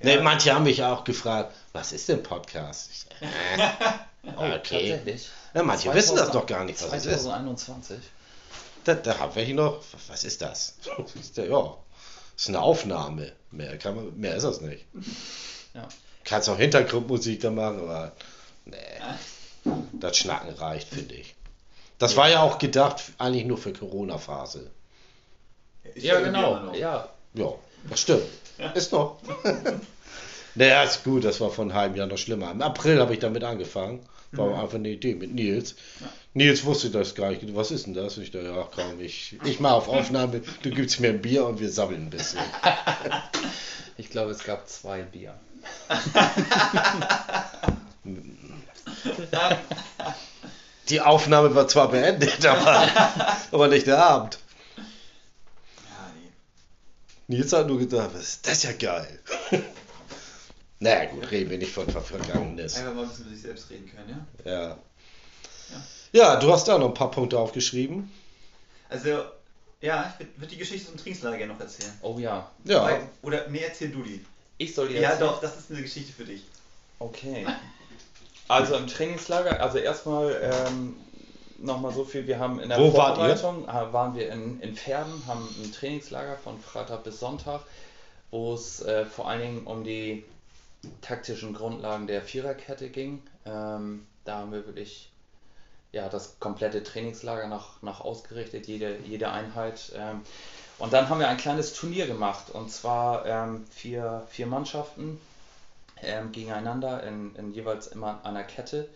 [0.00, 0.22] Nee, Ja.
[0.22, 2.90] manche haben mich auch gefragt, was ist denn Podcast?
[2.90, 4.90] Ich, sag, äh, okay.
[4.90, 5.28] tatsächlich.
[5.54, 7.22] Ja, manche 2000 wissen das doch gar nicht, was es ist.
[7.22, 7.98] 2021.
[8.84, 10.76] Da, da haben wir hier noch, was ist das?
[11.20, 11.76] Ist der- Ja,
[12.36, 13.32] ist eine Aufnahme.
[13.50, 14.84] Mehr, kann man, mehr ist das nicht.
[15.74, 15.86] Ja.
[16.24, 18.12] Kannst auch Hintergrundmusik da machen, aber
[18.64, 18.76] nee,
[19.92, 21.34] das Schnacken reicht, finde ich.
[21.98, 24.70] Das war ja auch gedacht eigentlich nur für Corona-Phase.
[25.94, 26.72] Ja, genau.
[26.74, 27.52] Ja, Ja,
[27.88, 28.22] das stimmt.
[28.74, 29.18] Ist noch.
[30.54, 32.50] naja, ist gut, das war vor einem halben Jahr noch schlimmer.
[32.50, 34.00] Im April habe ich damit angefangen.
[34.32, 35.74] War einfach eine Idee mit Nils.
[36.32, 37.42] Nils wusste das gar nicht.
[37.54, 38.16] Was ist denn das?
[38.16, 41.44] Und ich dachte, ach komm, ich, ich mache auf Aufnahme, du gibst mir ein Bier
[41.44, 42.40] und wir sammeln ein bisschen.
[43.98, 45.34] ich glaube, es gab zwei Bier.
[50.88, 52.88] Die Aufnahme war zwar beendet, aber,
[53.52, 54.38] aber nicht der Abend.
[54.76, 54.84] Ja,
[56.16, 57.36] nee.
[57.36, 59.20] Nils hat nur gedacht, was ist das ja geil.
[60.82, 62.76] Naja, gut, reden wir nicht von Ver- Vergangenes.
[62.76, 64.52] Einfach mal ein bisschen mit sich selbst reden können, ja?
[64.52, 64.78] Ja.
[66.12, 68.10] Ja, du hast da noch ein paar Punkte aufgeschrieben.
[68.88, 69.22] Also,
[69.80, 71.92] ja, ich würde würd die Geschichte zum Trainingslager gerne noch erzählen.
[72.02, 72.50] Oh ja.
[72.64, 72.82] Ja.
[72.84, 74.24] Weil- Oder, nee, erzähl du die.
[74.58, 75.30] Ich soll dir Ja, erzählen?
[75.30, 76.42] doch, das ist eine Geschichte für dich.
[76.98, 77.46] Okay.
[78.48, 80.96] Also im Trainingslager, also erstmal ähm,
[81.58, 83.34] nochmal so viel, wir haben in der Wo wart ihr?
[83.36, 87.60] Vorbereitung, äh, waren wir in, in Pferden, haben ein Trainingslager von Freitag bis Sonntag,
[88.30, 90.24] wo es äh, vor allen Dingen um die
[91.00, 93.22] taktischen Grundlagen der Viererkette ging.
[93.44, 95.12] Ähm, da haben wir wirklich
[95.92, 99.92] ja, das komplette Trainingslager nach, nach ausgerichtet, jede, jede Einheit.
[99.94, 100.22] Ähm,
[100.78, 105.20] und dann haben wir ein kleines Turnier gemacht und zwar ähm, vier, vier Mannschaften
[106.02, 108.88] ähm, gegeneinander in, in jeweils immer einer Kette.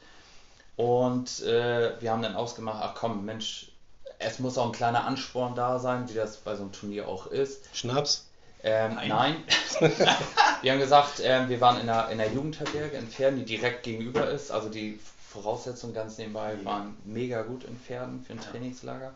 [0.77, 3.73] Und äh, wir haben dann ausgemacht, ach komm, Mensch,
[4.19, 7.27] es muss auch ein kleiner Ansporn da sein, wie das bei so einem Turnier auch
[7.27, 7.65] ist.
[7.75, 8.26] Schnaps?
[8.67, 9.09] Ähm, Nein.
[9.09, 9.37] nein.
[10.63, 13.85] wir haben gesagt, ähm, wir waren in der, in der Jugendherberge in Pferden, die direkt
[13.85, 14.51] gegenüber ist.
[14.51, 14.99] Also die
[15.31, 18.51] Voraussetzungen ganz nebenbei waren mega gut in Pferden für ein Ja.
[18.51, 19.15] Trainingslager.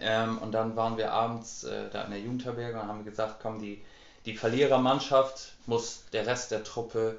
[0.00, 3.60] Ähm, und dann waren wir abends äh, da in der Jugendherberge und haben gesagt, komm,
[3.60, 3.84] die,
[4.24, 7.18] die Verlierermannschaft muss der Rest der Truppe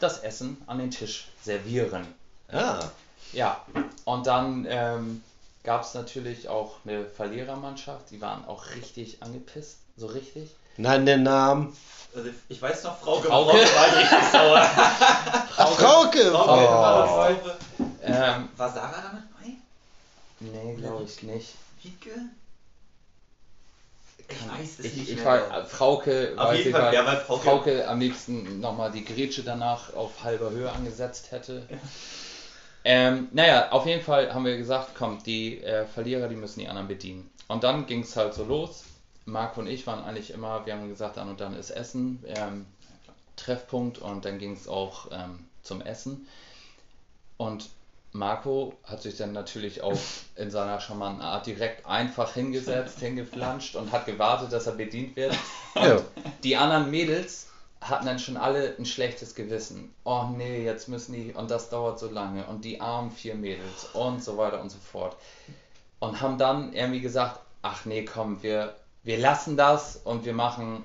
[0.00, 2.06] das Essen an den Tisch servieren.
[2.50, 2.80] Ah.
[3.32, 3.60] Ja,
[4.06, 5.22] und dann ähm,
[5.64, 10.50] gab es natürlich auch eine Verlierermannschaft, die waren auch richtig angepisst, so richtig.
[10.76, 11.76] Nein, den Namen.
[12.14, 13.58] Also ich weiß noch, Frau Frauke?
[13.58, 14.62] Frauke war richtig sauer.
[15.50, 16.30] Frauke!
[16.30, 16.70] Frauke Oh.
[16.72, 17.56] war sauer.
[18.02, 19.50] Ähm, War Sarah damit bei?
[20.40, 21.54] nee, glaube ich nicht.
[21.82, 22.10] Wieke?
[24.18, 25.24] Ich Kann- weiß es ich, nicht ich mehr.
[25.50, 28.90] war, Frauke, Auf weiß jeden ich, Fall, weil ja, weil Frauke- Frauke am liebsten nochmal
[28.90, 31.62] die Grätsche danach auf halber Höhe angesetzt hätte.
[32.88, 36.68] Ähm, naja, auf jeden Fall haben wir gesagt, komm, die äh, Verlierer, die müssen die
[36.68, 37.28] anderen bedienen.
[37.48, 38.84] Und dann ging es halt so los.
[39.26, 42.64] Marco und ich waren eigentlich immer, wir haben gesagt, dann und dann ist Essen, ähm,
[43.36, 46.26] Treffpunkt und dann ging es auch ähm, zum Essen.
[47.36, 47.68] Und
[48.12, 49.98] Marco hat sich dann natürlich auch
[50.36, 55.34] in seiner charmanten Art direkt einfach hingesetzt, hingeflanscht und hat gewartet, dass er bedient wird.
[55.74, 56.00] Ja.
[56.42, 57.48] Die anderen Mädels
[57.80, 59.92] hatten dann schon alle ein schlechtes Gewissen.
[60.04, 63.88] Oh nee, jetzt müssen die, und das dauert so lange, und die armen vier Mädels
[63.92, 65.16] und so weiter und so fort.
[65.98, 68.74] Und haben dann irgendwie gesagt, ach nee, komm, wir,
[69.06, 70.84] wir lassen das und wir machen,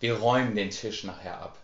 [0.00, 1.56] wir räumen den Tisch nachher ab.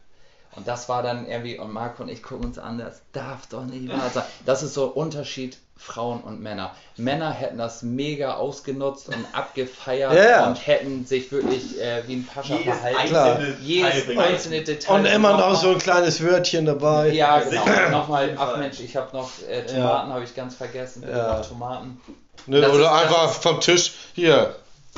[0.54, 3.64] Und das war dann irgendwie, und Marco und ich gucken uns an, das darf doch
[3.64, 4.24] nicht wahr sein.
[4.46, 6.74] Das ist so Unterschied Frauen und Männer.
[6.96, 10.46] Männer hätten das mega ausgenutzt und abgefeiert Ja, ja.
[10.46, 13.08] und hätten sich wirklich äh, wie ein Pascha Jedes verhalten.
[13.08, 13.36] Klar.
[13.36, 14.94] einzelne Jedes Teil einzelne Detail.
[14.94, 17.10] Und immer noch nochmal- so ein kleines Wörtchen dabei.
[17.10, 17.90] Ja, genau.
[17.90, 18.56] Nochmal, ach.
[18.56, 21.02] Mensch, ich habe noch äh, Tomaten, habe ich ganz vergessen.
[21.02, 21.36] Bitte Ja.
[21.38, 22.00] noch Tomaten.
[22.46, 24.56] Ne, oder ist- einfach vom Tisch, hier,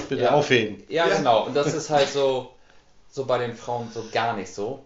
[0.08, 0.30] bitte Ja.
[0.34, 0.82] aufheben.
[0.88, 1.16] Ja, Ja.
[1.16, 1.46] genau.
[1.46, 2.50] Und das ist halt so,
[3.10, 4.84] so bei den Frauen so gar nicht so.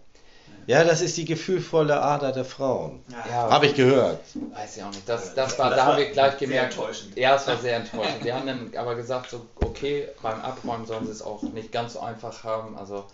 [0.68, 3.02] Ja, das ist die gefühlvolle Ader der Frauen.
[3.10, 4.20] Ja, Habe ich gehört.
[4.54, 5.08] weiß ich auch nicht.
[5.08, 6.74] Das, das war, Das da war haben wir gleich sehr gemerkt.
[6.74, 7.16] enttäuschend.
[7.18, 8.22] Ja, es war sehr enttäuschend.
[8.24, 11.94] Wir haben dann aber gesagt, so, okay, beim Abräumen sollen sie es auch nicht ganz
[11.94, 12.78] so einfach haben.
[12.78, 13.04] Also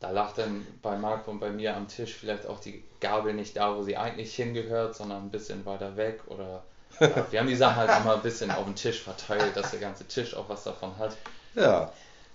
[0.00, 3.56] da lag dann bei Marco und bei mir am Tisch vielleicht auch die Gabel nicht
[3.56, 6.20] da, wo sie eigentlich hingehört, sondern ein bisschen weiter weg.
[6.26, 6.64] Oder
[7.00, 9.70] ja, wir haben die Sachen halt auch mal ein bisschen auf den Tisch verteilt, dass
[9.70, 11.16] der ganze Tisch auch was davon hat.
[11.54, 11.90] Ja.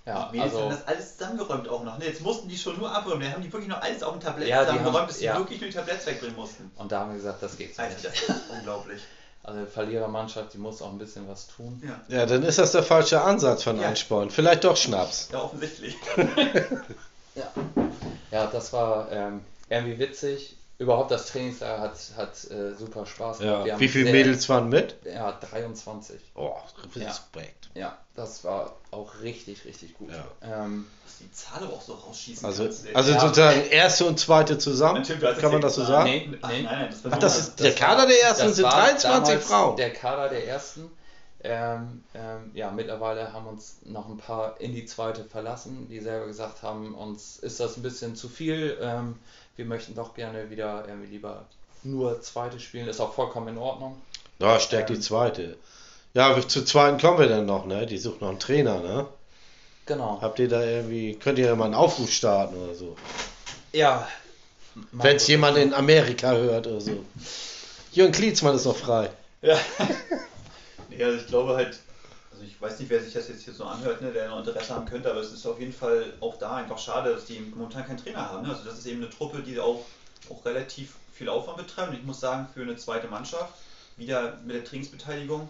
[0.05, 1.97] Ja, Die Mädels haben also das alles zusammengeräumt auch noch.
[1.99, 2.05] Ne?
[2.05, 3.21] Jetzt mussten die schon nur abräumen.
[3.21, 5.25] Da haben die wirklich noch alles auf dem Tablett Ja, die zusammengeräumt, haben- bis die
[5.25, 5.37] ja.
[5.37, 6.71] wirklich nur die Tabletts wegbringen mussten.
[6.77, 8.03] und da haben wir gesagt, das geht so nicht.
[8.03, 9.01] das ist unglaublich.
[9.43, 11.81] Also Verlierermannschaft, die muss auch ein bisschen was tun.
[11.85, 13.87] Ja, Ja, dann ist das der falsche Ansatz von Ja.
[13.89, 14.29] Ansporn.
[14.31, 15.29] Vielleicht doch Schnaps.
[15.31, 15.95] ja offensichtlich.
[17.35, 17.43] Ja,
[18.31, 20.57] ja das war ähm, irgendwie witzig.
[20.79, 23.59] Überhaupt das Trainingslager hat, hat äh, super Spaß gemacht.
[23.59, 23.73] Wir Ja.
[23.73, 24.95] haben Wie viele sehr- Mädels waren mit?
[25.05, 26.19] Ja, 23.
[26.35, 26.53] Oh,
[26.95, 27.69] Respekt.
[27.75, 30.09] Ja, das war auch richtig, richtig gut.
[30.09, 30.63] Ja.
[30.63, 30.87] Ähm,
[31.19, 33.19] die Zahl aber auch so rausschießen Also, kannst, also Ja.
[33.19, 34.99] sozusagen erste und zweite zusammen.
[35.05, 36.09] Hast Kann man das so sagen?
[36.09, 36.61] nee, Ach, nee.
[36.63, 38.71] nein, nein, das war Ach, das ist Das der Kader der ersten das sind war
[38.71, 39.03] 23
[39.33, 39.75] damals Frauen.
[39.75, 40.89] Der Kader der ersten.
[41.41, 46.27] Ähm, ähm, ja, mittlerweile haben uns noch ein paar in die zweite verlassen, die selber
[46.27, 48.77] gesagt haben, uns ist das ein bisschen zu viel.
[48.81, 49.15] Ähm,
[49.55, 51.45] wir möchten doch gerne wieder irgendwie lieber
[51.83, 52.87] nur zweite spielen.
[52.87, 54.01] Ist auch vollkommen in Ordnung.
[54.39, 55.57] Ja, stärkt die zweite.
[56.13, 57.85] Ja, zu zweiten kommen wir dann noch, ne?
[57.85, 59.05] Die sucht noch einen Trainer, ne?
[59.85, 60.19] Genau.
[60.21, 62.95] Habt ihr da irgendwie, könnt ihr ja mal einen Aufruf starten oder so?
[63.71, 64.07] Ja.
[64.91, 67.03] Wenn es jemand in Amerika hört oder so.
[67.91, 69.09] Jürgen Klinsmann ist noch frei.
[69.41, 69.57] Ja.
[70.99, 71.79] nee, also ich glaube halt,
[72.31, 74.75] also ich weiß nicht, wer sich das jetzt hier so anhört, ne, der noch Interesse
[74.75, 77.85] haben könnte, aber es ist auf jeden Fall auch da einfach schade, dass die momentan
[77.85, 78.45] keinen Trainer haben.
[78.45, 78.53] Ne?
[78.53, 79.85] Also das ist eben eine Truppe, die auch,
[80.29, 81.89] auch relativ viel Aufwand betreibt.
[81.89, 83.53] Und ich muss sagen, für eine zweite Mannschaft,
[83.97, 85.49] wieder mit der Trainingsbeteiligung,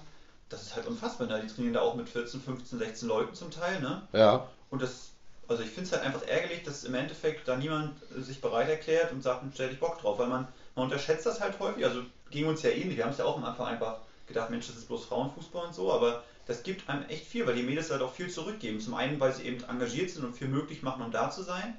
[0.50, 1.28] das ist halt unfassbar.
[1.28, 1.42] Ne?
[1.44, 3.82] Die trainieren da auch mit 14, 15, 16 Leuten zum Teil.
[3.82, 4.02] Ne?
[4.14, 4.48] Ja.
[4.70, 5.10] Und das,
[5.48, 9.12] also ich finde es halt einfach ärgerlich, dass im Endeffekt da niemand sich bereit erklärt
[9.12, 11.86] und sagt, stell dich Bock drauf, weil man, man unterschätzt das halt häufig.
[11.86, 12.98] Also ging uns ja ähnlich.
[12.98, 15.76] Wir haben es ja auch am Anfang einfach gedacht, Mensch, das ist bloß Frauenfußball und
[15.76, 18.80] so, aber das gibt einem echt viel, weil die Mädels halt auch viel zurückgeben.
[18.80, 21.76] Zum einen, weil sie eben engagiert sind und viel möglich machen, um da zu sein,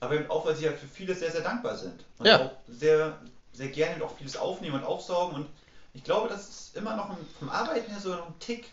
[0.00, 2.04] aber eben auch, weil sie halt für vieles sehr, sehr dankbar sind.
[2.18, 2.40] Und Ja.
[2.40, 3.18] auch sehr,
[3.52, 5.36] sehr gerne auch vieles aufnehmen und aufsaugen.
[5.36, 5.46] Und
[5.94, 8.72] ich glaube, das ist immer noch ein, vom Arbeiten her sogar noch ein Tick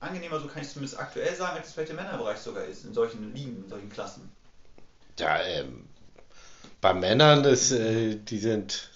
[0.00, 2.84] angenehmer, so kann ich es zumindest aktuell sagen, als es vielleicht im Männerbereich sogar ist,
[2.84, 4.32] in solchen Ligen, in solchen Klassen.
[5.18, 5.86] Ja, ähm,
[6.80, 8.90] bei Männern ist, äh, die sind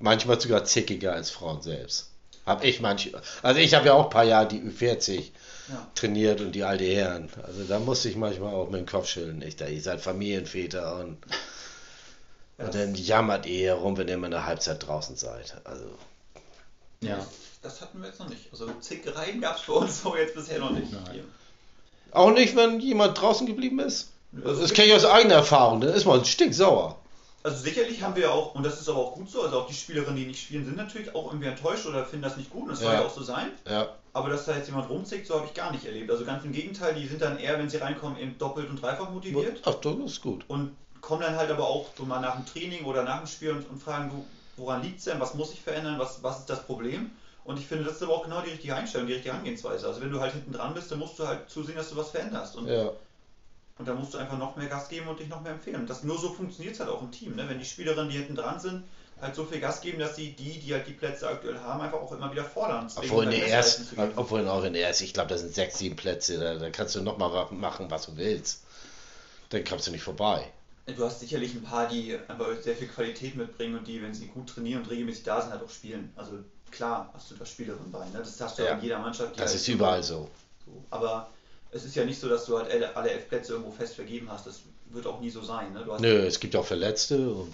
[0.00, 2.11] manchmal sogar zickiger als Frauen selbst.
[2.44, 3.22] Hab ich manchmal.
[3.42, 5.30] Also ich habe ja auch ein paar Jahre die Ü40
[5.68, 5.86] Ja.
[5.94, 7.28] trainiert und die alte Herren.
[7.46, 9.42] Also da musste ich manchmal auch mit dem Kopf schütteln.
[9.42, 11.18] Ich, da, ihr seid Familienväter und,
[12.58, 15.54] Ja, und das- dann jammert ihr herum, wenn ihr mal eine Halbzeit draußen seid.
[15.64, 15.84] Also
[17.00, 17.24] Ja.
[17.62, 18.46] Das hatten wir jetzt noch nicht.
[18.50, 20.92] Also Zickereien gab es für uns so jetzt bisher noch nicht.
[20.92, 21.02] Nein.
[21.12, 21.24] Hier.
[22.10, 24.08] auch nicht, wenn jemand draußen geblieben ist.
[24.44, 25.80] Also, Das kenne ich aus eigener Erfahrung.
[25.80, 26.98] Dann ist man stinksauer.
[27.42, 29.74] Also sicherlich haben wir auch, und das ist aber auch gut so, also auch die
[29.74, 32.70] Spielerinnen, die nicht spielen, sind natürlich auch irgendwie enttäuscht oder finden das nicht gut und
[32.70, 33.00] das soll Ja.
[33.00, 33.50] ja auch so sein.
[33.68, 33.88] Ja.
[34.12, 36.10] Aber dass da jetzt jemand rumzickt, so habe ich gar nicht erlebt.
[36.10, 39.10] Also ganz im Gegenteil, die sind dann eher, wenn sie reinkommen, eben doppelt und dreifach
[39.10, 40.44] motiviert Ach, das ist gut.
[40.48, 43.50] und kommen dann halt aber auch so mal nach dem Training oder nach dem Spiel
[43.50, 44.24] und, und fragen, du,
[44.56, 47.10] woran liegt es denn, was muss ich verändern, was, was ist das Problem?
[47.44, 49.88] Und ich finde, das ist aber auch genau die richtige Einstellung, die richtige Herangehensweise.
[49.88, 52.10] Also wenn du halt hinten dran bist, dann musst du halt zusehen, dass du was
[52.10, 52.54] veränderst.
[52.54, 52.90] Und, Ja.
[53.82, 55.80] Und da musst du einfach noch mehr Gas geben und dich noch mehr empfehlen.
[55.80, 57.34] Und das nur so funktioniert es halt auch im Team.
[57.34, 57.48] Ne?
[57.48, 58.84] Wenn die Spielerinnen, die hinten dran sind,
[59.20, 61.98] halt so viel Gas geben, dass sie die, die halt die Plätze aktuell haben, einfach
[61.98, 62.88] auch immer wieder fordern.
[62.94, 65.96] Obwohl, in der ersten, obwohl auch in der ersten, ich glaube, da sind sechs, sieben
[65.96, 68.62] Plätze, da, da kannst du noch mal machen, was du willst.
[69.48, 70.46] Dann kommst du nicht vorbei.
[70.86, 74.28] Du hast sicherlich ein paar, die einfach sehr viel Qualität mitbringen und die, wenn sie
[74.28, 76.12] gut trainieren und regelmäßig da sind, halt auch spielen.
[76.14, 76.38] Also
[76.70, 78.18] klar hast du da Spielerinnen bei, ne?
[78.18, 78.74] Das hast du Ja.
[78.74, 79.34] in jeder Mannschaft.
[79.34, 80.30] die Das halt ist überall so.
[80.64, 80.84] so.
[80.90, 81.28] Aber
[81.72, 84.30] es ist ja nicht so, dass du halt alle, alle elf Plätze irgendwo fest vergeben
[84.30, 84.46] hast.
[84.46, 84.60] Das
[84.90, 85.72] wird auch nie so sein.
[85.72, 85.82] Ne?
[85.84, 87.52] Du hast Nö, es gibt auch Verletzte und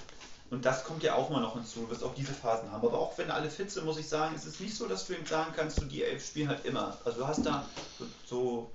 [0.51, 1.81] Und das kommt ja auch immer noch hinzu.
[1.81, 2.85] Du wirst auch diese Phasen haben.
[2.85, 5.14] Aber auch wenn alle fit sind, muss ich sagen, ist es nicht so, dass du
[5.14, 6.99] ihm sagen kannst, du die elf spielen halt immer.
[7.05, 7.64] Also du hast da
[7.99, 8.71] so, so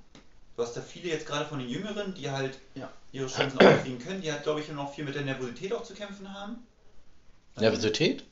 [0.56, 2.90] du hast da viele jetzt gerade von den Jüngeren, die halt Ja.
[3.12, 5.84] ihre Chancen auch kriegen können, die halt, glaube ich, noch viel mit der Nervosität auch
[5.84, 6.66] zu kämpfen haben.
[7.56, 8.24] Nervosität?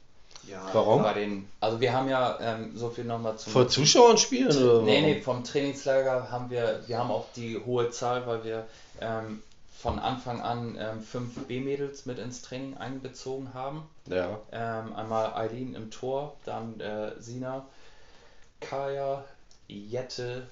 [0.52, 1.02] Ja, Warum?
[1.02, 3.52] Bei den, also wir haben ja ähm, so viel nochmal zum.
[3.52, 4.54] Vor Zuschauern spielen?
[4.54, 8.66] Oder Nee, nee, vom Trainingslager haben wir, wir haben auch die hohe Zahl, weil wir
[9.00, 9.42] ähm,
[9.78, 13.88] von Anfang an ähm, fünf B-Mädels mit ins Training einbezogen haben.
[14.06, 14.38] Ja.
[14.52, 17.66] Ähm, einmal Eileen im Tor, dann äh, Sina,
[18.60, 19.24] Kaya,
[19.68, 20.46] Jette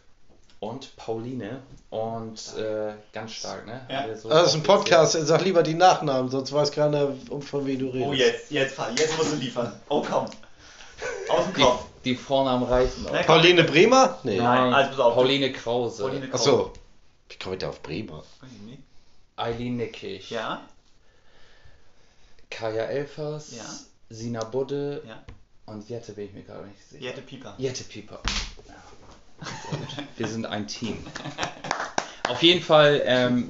[0.61, 1.63] und Pauline.
[1.91, 3.81] Und äh, ganz stark, ne?
[3.91, 4.07] Ja.
[4.07, 7.67] Wir so das ist ein Podcast, sag lieber die Nachnamen, sonst weiß keiner, um von
[7.67, 8.09] wem du redest.
[8.09, 9.73] Oh, jetzt, jetzt, jetzt musst du liefern.
[9.89, 10.27] Oh, komm.
[11.31, 11.85] Aus dem Die, Kopf.
[12.05, 13.13] die Vornamen reichen auch.
[13.13, 14.19] Ne, Pauline Bremer?
[14.23, 14.37] Nee.
[14.37, 15.15] Nein, also pass auf.
[15.15, 16.73] Pauline Krause, Pauline Achso.
[17.29, 18.23] Wie komme ich da auf Bremer?
[19.37, 20.61] Eileen Nickig, Ja,
[22.51, 23.65] Kaya Elfers, Ja.
[24.11, 25.23] Sina Budde ja.
[25.67, 27.03] und Jette bin ich mir gerade nicht sicher.
[27.03, 27.55] Jette Pieper.
[27.59, 28.21] Jette Pieper.
[28.69, 28.75] Ja.
[29.71, 29.79] Gut.
[30.17, 30.99] Wir sind ein Team.
[32.29, 33.49] Auf jeden Fall, ähm,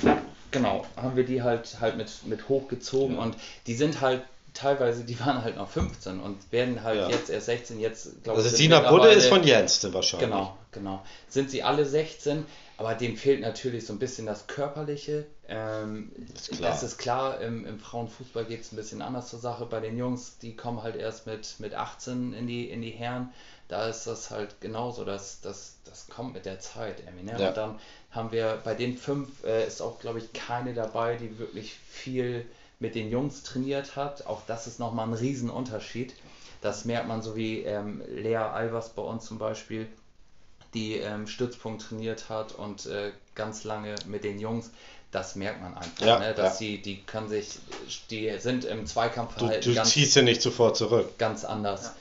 [0.50, 3.22] genau, haben wir die halt halt mit, mit hochgezogen Ja.
[3.22, 3.36] und
[3.66, 4.22] die sind halt
[4.54, 7.08] teilweise, die waren halt noch 15 und werden halt Ja.
[7.08, 10.28] jetzt erst 16, jetzt glaube Also sind Sina Budde ist von Jens wahrscheinlich.
[10.28, 11.02] Genau, genau.
[11.28, 12.44] Sind sie alle 16,
[12.78, 15.26] aber denen fehlt natürlich so ein bisschen das Körperliche.
[15.48, 16.70] Ähm, Ist klar.
[16.70, 19.66] Das ist klar, im, im Frauenfußball geht es ein bisschen anders zur Sache.
[19.66, 23.30] Bei den Jungs, die kommen halt erst mit, mit 18 in die, in die Herren.
[23.70, 27.22] Da ist das halt genauso, das, das, das kommt mit der Zeit, Emmy.
[27.22, 27.36] Ne?
[27.40, 27.48] Ja.
[27.48, 27.78] Und dann
[28.10, 32.44] haben wir bei den fünf, äh, ist auch, glaube ich, keine dabei, die wirklich viel
[32.80, 34.26] mit den Jungs trainiert hat.
[34.26, 36.14] Auch das ist nochmal ein Riesenunterschied.
[36.62, 39.86] Das merkt man so wie ähm, Lea Albers bei uns zum Beispiel,
[40.74, 44.70] die ähm, Stützpunkt trainiert hat und äh, ganz lange mit den Jungs.
[45.12, 46.34] Das merkt man einfach, Ja, ne?
[46.34, 46.58] dass ja.
[46.58, 47.58] sie, die können sich,
[48.10, 51.18] die sind im Du, Zweikampfverhalten du ganz, ziehst ja nicht sofort zurück.
[51.18, 51.92] ganz anders.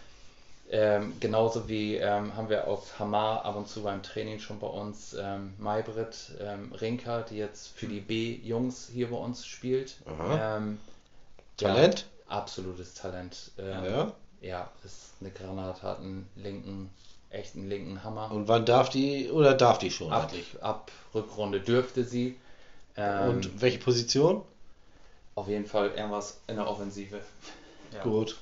[0.72, 4.68] Ähm, genauso wie ähm, haben wir auf Hamar ab und zu beim Training schon bei
[4.68, 9.96] uns ähm, Maybrit ähm, Rinker, die jetzt für die B-Jungs hier bei uns spielt.
[10.08, 10.80] Ähm,
[11.58, 12.06] Talent?
[12.30, 13.52] Ja, absolutes Talent.
[13.58, 14.14] Ähm, Ja.
[14.42, 16.92] ja, ist eine Granate, hat einen linken,
[17.32, 18.30] echten linken Hammer.
[18.32, 20.62] Und wann darf die, oder darf die schon ab, eigentlich?
[20.62, 22.38] ab Rückrunde dürfte sie.
[22.96, 24.44] Ähm, Und welche Position?
[25.34, 27.22] auf jeden Fall irgendwas in der Offensive.
[27.94, 28.04] Ja.
[28.04, 28.38] Gut.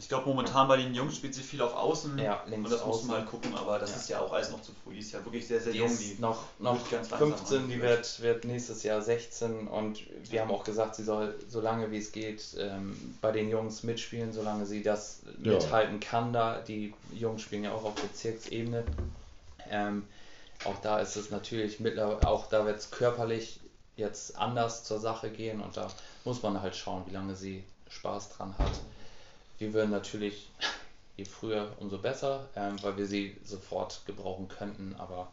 [0.00, 2.18] Ich glaube, momentan bei den Jungs spielt sie viel auf Außen.
[2.18, 3.08] Ja, links Und das muss außen.
[3.08, 3.96] man halt gucken, aber das Ja.
[3.96, 4.94] ist ja auch alles noch zu früh.
[4.94, 5.88] Die ist ja wirklich sehr, sehr Die jung.
[5.90, 10.00] ist Die noch, noch wird ganz langsam 15, die wird, wird nächstes Jahr 16 und
[10.30, 13.82] wir haben auch gesagt, sie soll so lange wie es geht ähm, bei den Jungs
[13.82, 15.52] mitspielen, solange sie das Ja.
[15.52, 16.32] mithalten kann.
[16.32, 18.84] Da die Jungs spielen ja auch auf Bezirksebene.
[19.68, 20.06] Ähm,
[20.64, 23.60] auch da ist es natürlich mittlerweile, auch da wird es körperlich
[23.96, 25.88] jetzt anders zur Sache gehen und da
[26.24, 28.70] muss man halt schauen, wie lange sie Spaß dran hat.
[29.60, 30.48] Wir würden natürlich,
[31.16, 35.28] je früher, umso besser, ähm, weil wir sie sofort gebrauchen könnten, aber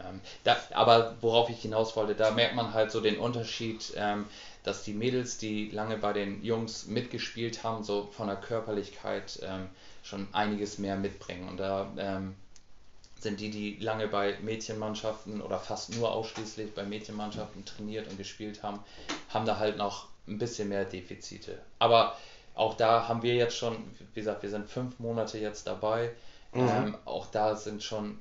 [0.00, 4.26] ähm, da, aber worauf ich hinaus wollte, da merkt man halt so den Unterschied, ähm,
[4.62, 9.68] dass die Mädels, die lange bei den Jungs mitgespielt haben, so von der Körperlichkeit ähm,
[10.04, 11.48] schon einiges mehr mitbringen.
[11.48, 12.36] Und da ähm,
[13.18, 18.62] sind die, die lange bei Mädchenmannschaften oder fast nur ausschließlich bei Mädchenmannschaften trainiert und gespielt
[18.62, 18.78] haben,
[19.30, 21.58] haben da halt noch ein bisschen mehr Defizite.
[21.78, 22.16] Aber
[22.54, 23.76] auch da haben wir jetzt schon,
[24.14, 26.10] wie gesagt, wir sind fünf Monate jetzt dabei.
[26.52, 26.68] Mhm.
[26.68, 28.18] Ähm, auch da sind schon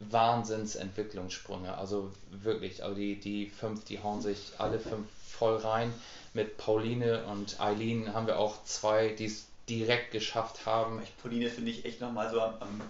[0.00, 1.76] Wahnsinnsentwicklungssprünge.
[1.76, 5.92] Also wirklich, also die, die fünf, die hauen sich alle fünf voll rein.
[6.32, 11.02] Mit Pauline und Eileen haben wir auch zwei, die es direkt geschafft haben.
[11.22, 12.80] Pauline finde ich echt nochmal so am, am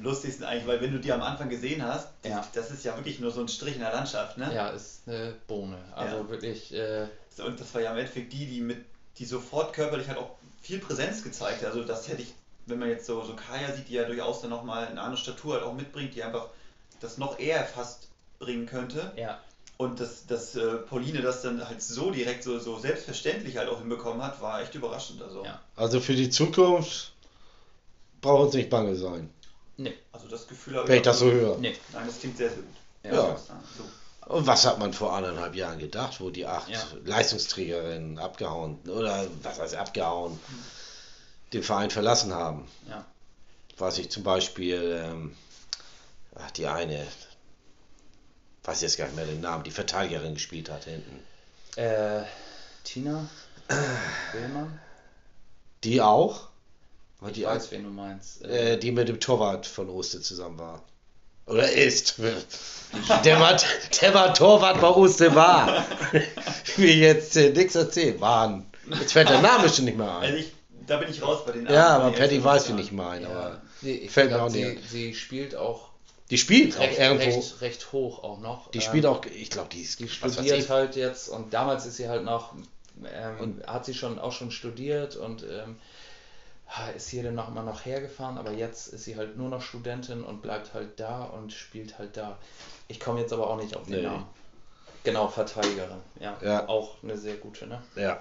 [0.00, 2.46] lustigsten eigentlich, weil wenn du die am Anfang gesehen hast, Ja.
[2.54, 4.52] das ist ja wirklich nur so ein Strich in der Landschaft, ne?
[4.54, 5.78] Ja, ist eine Bohne.
[5.94, 6.28] Also Ja.
[6.28, 7.06] wirklich, äh,
[7.44, 8.84] Und das war ja im Endeffekt die, die mit,
[9.18, 10.30] die sofort körperlich halt auch
[10.62, 11.68] viel Präsenz gezeigt hat.
[11.68, 12.34] Also das hätte ich,
[12.66, 15.54] wenn man jetzt so, so Kaya sieht, die ja durchaus dann nochmal eine andere Statur
[15.54, 16.48] halt auch mitbringt, die einfach
[17.00, 18.08] das noch eher fast
[18.38, 19.12] bringen könnte.
[19.16, 19.38] ja,
[19.78, 23.78] Und dass, dass äh, Pauline das dann halt so direkt, so, so selbstverständlich halt auch
[23.78, 25.22] hinbekommen hat, war echt überraschend.
[25.22, 25.60] Also Ja.
[25.76, 27.12] Also für die Zukunft
[28.20, 29.30] braucht uns nicht bange sein.
[29.76, 29.94] Nee.
[30.12, 31.56] Also das Gefühl habe wenn ich das so höre.
[31.58, 31.74] Nee.
[31.92, 32.66] Nein, das klingt sehr, sehr gut.
[33.04, 33.12] Ja.
[33.12, 33.36] Ja.
[33.36, 33.84] So.
[34.30, 36.80] Und was hat man vor anderthalb Jahren gedacht, wo die acht Ja.
[37.04, 40.38] Leistungsträgerinnen abgehauen oder was heißt abgehauen,
[41.52, 42.68] den Verein verlassen haben?
[42.88, 43.04] Ja.
[43.76, 45.36] Was ich zum Beispiel, ähm,
[46.36, 47.04] ach, die eine,
[48.62, 51.24] weiß jetzt gar nicht mehr den Namen, die Verteidigerin gespielt hat hinten.
[51.76, 52.22] Äh,
[52.84, 53.28] Tina
[54.32, 54.78] Willmann?
[55.82, 56.48] Die auch?
[57.26, 58.42] Ich die, weiß, wen du meinst.
[58.44, 60.82] äh, die mit dem Torwart von Oste zusammen war.
[61.50, 62.14] Oder ist.
[63.24, 63.56] Der war,
[64.02, 65.84] der war Torwart bei Oste war.
[66.66, 68.20] Ich will jetzt äh, nichts erzählen.
[68.20, 68.66] Waren.
[68.98, 70.40] Jetzt fällt der Name schon nicht mehr Also ein.
[70.40, 70.52] ich,
[70.86, 73.22] da bin ich raus bei den Ja, Namen, aber die Patty weiß, wie ich meine.
[73.22, 73.30] ja.
[73.30, 74.90] Aber Nee, ich fällt mir glaub, auch sie, nicht.
[74.90, 75.88] sie spielt auch
[76.30, 77.24] die spielt auch recht, irgendwo.
[77.24, 78.70] recht, recht hoch auch noch.
[78.72, 79.98] Die Ähm, spielt auch, ich glaube, die ist.
[80.00, 82.54] Die studiert halt jetzt und damals ist sie halt noch,
[83.04, 85.76] ähm, Und- hat sie schon auch schon studiert und ähm,
[86.96, 90.22] ist hier dann noch immer noch hergefahren, aber jetzt ist sie halt nur noch Studentin
[90.22, 92.38] und bleibt halt da und spielt halt da.
[92.88, 94.02] Ich komme jetzt aber auch nicht auf den Nee.
[94.02, 94.26] Namen.
[95.04, 95.98] Genau, Verteidigerin.
[96.20, 96.68] Ja, Ja.
[96.68, 97.80] auch eine sehr gute, ne?
[97.96, 98.20] Ja.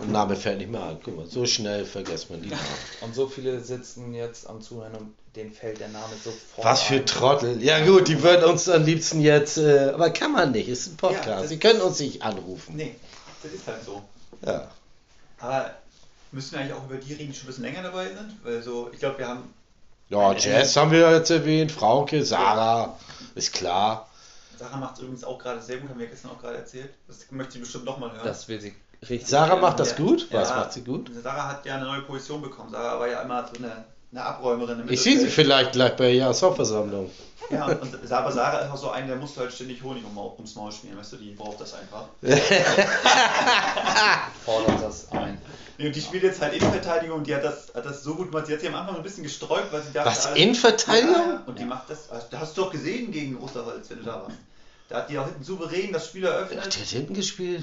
[0.00, 0.98] Und Name fällt nicht mehr ein.
[1.02, 2.60] Guck mal, so schnell vergisst man die Namen.
[3.00, 6.96] Und so viele sitzen jetzt am Zuhören und denen fällt der Name sofort Was für
[6.96, 7.06] ein.
[7.06, 7.62] Trottel.
[7.62, 10.96] Ja gut, die würden uns am liebsten jetzt, äh, aber kann man nicht, ist ein
[10.96, 11.26] Podcast.
[11.42, 12.76] Ja, Sie können uns nicht anrufen.
[12.76, 12.94] Nee,
[13.42, 14.02] das ist halt so.
[14.44, 14.70] Ja.
[15.38, 15.70] Aber
[16.32, 18.36] müssen wir eigentlich auch über die reden, die schon ein bisschen länger dabei sind?
[18.44, 19.54] Weil so, ich glaube, wir haben.
[20.08, 22.96] Ja, Jazz haben wir jetzt erwähnt, Frauke, Sarah,
[23.36, 24.08] ist klar.
[24.58, 26.90] Sarah macht es übrigens auch gerade sehr gut, haben wir gestern auch gerade erzählt.
[27.06, 28.24] Das möchte sie bestimmt nochmal hören.
[28.24, 28.74] Das will sie
[29.08, 29.28] richtig.
[29.28, 29.96] Sarah macht das Ja.
[29.98, 30.26] gut?
[30.32, 30.56] Was Ja.
[30.56, 31.10] macht sie gut?
[31.22, 32.70] Sarah hat ja eine neue Position bekommen.
[32.72, 36.04] Sarah war ja immer so eine, eine Abräumerin im Ich sehe sie vielleicht gleich bei
[36.06, 37.10] der Jahreshauptversammlung.
[37.50, 40.54] Ja, und aber Sarah ist auch so eine, der muss halt ständig Honig um, ums
[40.54, 42.04] Maul spielen, weißt du, die braucht das einfach.
[44.44, 45.38] Fordert das ein.
[45.78, 48.46] Nee, Und die spielt jetzt halt Innenverteidigung, die hat das, hat das so gut gemacht.
[48.46, 51.14] Sie hat sich am Anfang ein bisschen gesträubt, weil sie dachte, Was, alles- Innenverteidigung?
[51.14, 54.22] Ja, und die macht das, da hast du doch gesehen gegen Osterholz, wenn du da
[54.22, 54.36] warst.
[54.90, 56.74] Da hat die auch hinten souverän das Spiel Ach, eröffnet.
[56.76, 57.62] die hat hinten gespielt?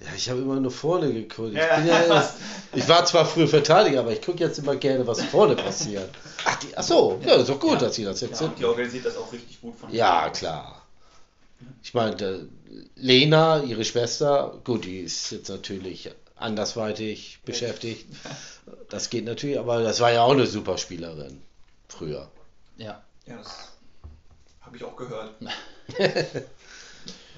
[0.00, 1.50] Ja, ich habe immer nur vorne geguckt.
[1.52, 1.76] Ich, Ja.
[1.76, 2.34] bin ja erst,
[2.72, 6.08] ich war zwar früher Verteidiger, aber ich gucke jetzt immer gerne, was vorne passiert.
[6.46, 7.78] Ach, die, ach so, ja, ist doch gut, Ja.
[7.80, 8.58] dass sie das jetzt Ja, sind.
[8.58, 10.80] die organisiert das auch richtig gut von Ja, klar.
[11.82, 12.48] Ich meine,
[12.96, 18.06] Lena, ihre Schwester, gut, die ist jetzt natürlich andersweitig beschäftigt.
[18.88, 21.42] Das geht natürlich, aber das war ja auch eine super Spielerin
[21.88, 22.30] früher.
[22.78, 23.02] Ja.
[23.26, 23.73] Ja, das
[24.74, 25.34] habe ich auch gehört.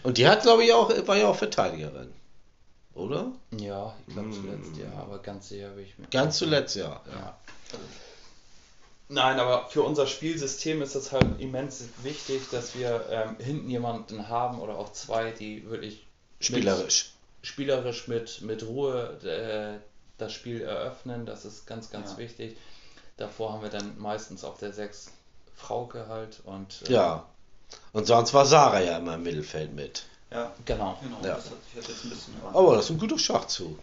[0.02, 2.12] Und die hat, glaube ich, auch, war ja auch Verteidigerin.
[2.94, 3.32] Oder?
[3.58, 4.32] Ja, ich glaube Mm.
[4.32, 6.06] zuletzt, ja, aber ganz sicher habe ich mir.
[6.08, 7.02] Ganz zuletzt, ja.
[7.12, 7.36] Ja.
[9.08, 14.28] Nein, aber für unser Spielsystem ist es halt immens wichtig, dass wir ähm, hinten jemanden
[14.28, 16.06] haben oder auch zwei, die wirklich
[16.40, 17.12] Spielerisch.
[17.42, 19.78] Mit, spielerisch mit, mit Ruhe äh,
[20.18, 21.26] das Spiel eröffnen.
[21.26, 22.18] Das ist ganz, ganz Ja.
[22.18, 22.56] wichtig.
[23.16, 25.10] Davor haben wir dann meistens auf der 6
[25.56, 27.24] Frauke halt und äh, Ja.
[27.92, 30.04] Und sonst war Sarah ja immer im Mittelfeld mit.
[30.30, 30.98] Ja, genau.
[31.02, 31.16] genau.
[31.22, 31.36] Ja.
[31.36, 33.78] Das hat sich jetzt ein bisschen Aber das ist ein guter Schachzug.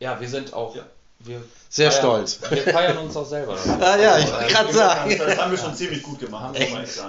[0.00, 0.82] Ja, wir sind auch Ja.
[1.20, 2.40] wir Sehr feiern, stolz.
[2.50, 3.56] Wir feiern uns auch selber.
[3.80, 5.18] Ah ja, Also, ich äh, wollte gerade sagen.
[5.18, 6.58] Das haben wir schon ziemlich gut gemacht.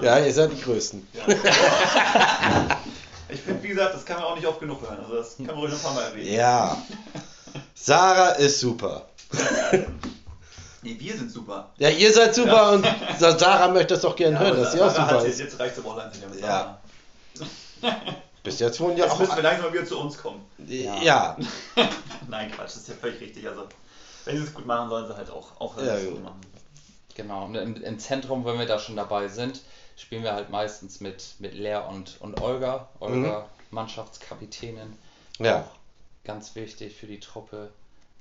[0.01, 1.07] Ja, ihr seid die Größten.
[3.29, 4.99] Ich finde, wie gesagt, das kann man auch nicht oft genug hören.
[5.01, 6.34] Also das kann man ruhig noch ein paar Mal erwähnen.
[6.34, 6.77] Ja.
[7.73, 9.07] Sarah ist super.
[10.84, 11.71] Nee, wir sind super.
[11.77, 12.86] Ja, ihr seid super und
[13.17, 15.25] Sarah möchte das doch gerne hören, dass sie auch super ist.
[15.27, 16.79] Jetzt, jetzt reicht es aber auch langsam mit Ja.
[18.43, 19.19] Bis jetzt wurden ja Jetzt auch.
[19.19, 20.43] müssen wir langsam mal wieder zu uns kommen.
[20.67, 21.38] Ja.
[22.27, 23.47] Nein, Quatsch, das ist ja völlig richtig.
[23.47, 23.67] Also,
[24.25, 26.21] wenn sie es gut machen, sollen sie halt auch, auch Ja, gut.
[26.23, 26.41] machen.
[27.15, 29.61] Genau, und im, im Zentrum, wenn wir da schon dabei sind,
[29.95, 32.89] spielen wir halt meistens mit, mit Lea und, und Olga.
[32.99, 34.97] Olga, Mannschaftskapitänin.
[35.39, 35.59] Ja.
[35.61, 37.69] Auch ganz wichtig für die Truppe.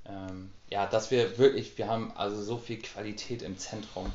[0.05, 4.11] Ähm, ja, dass wir wirklich, wir haben also so viel Qualität im Zentrum.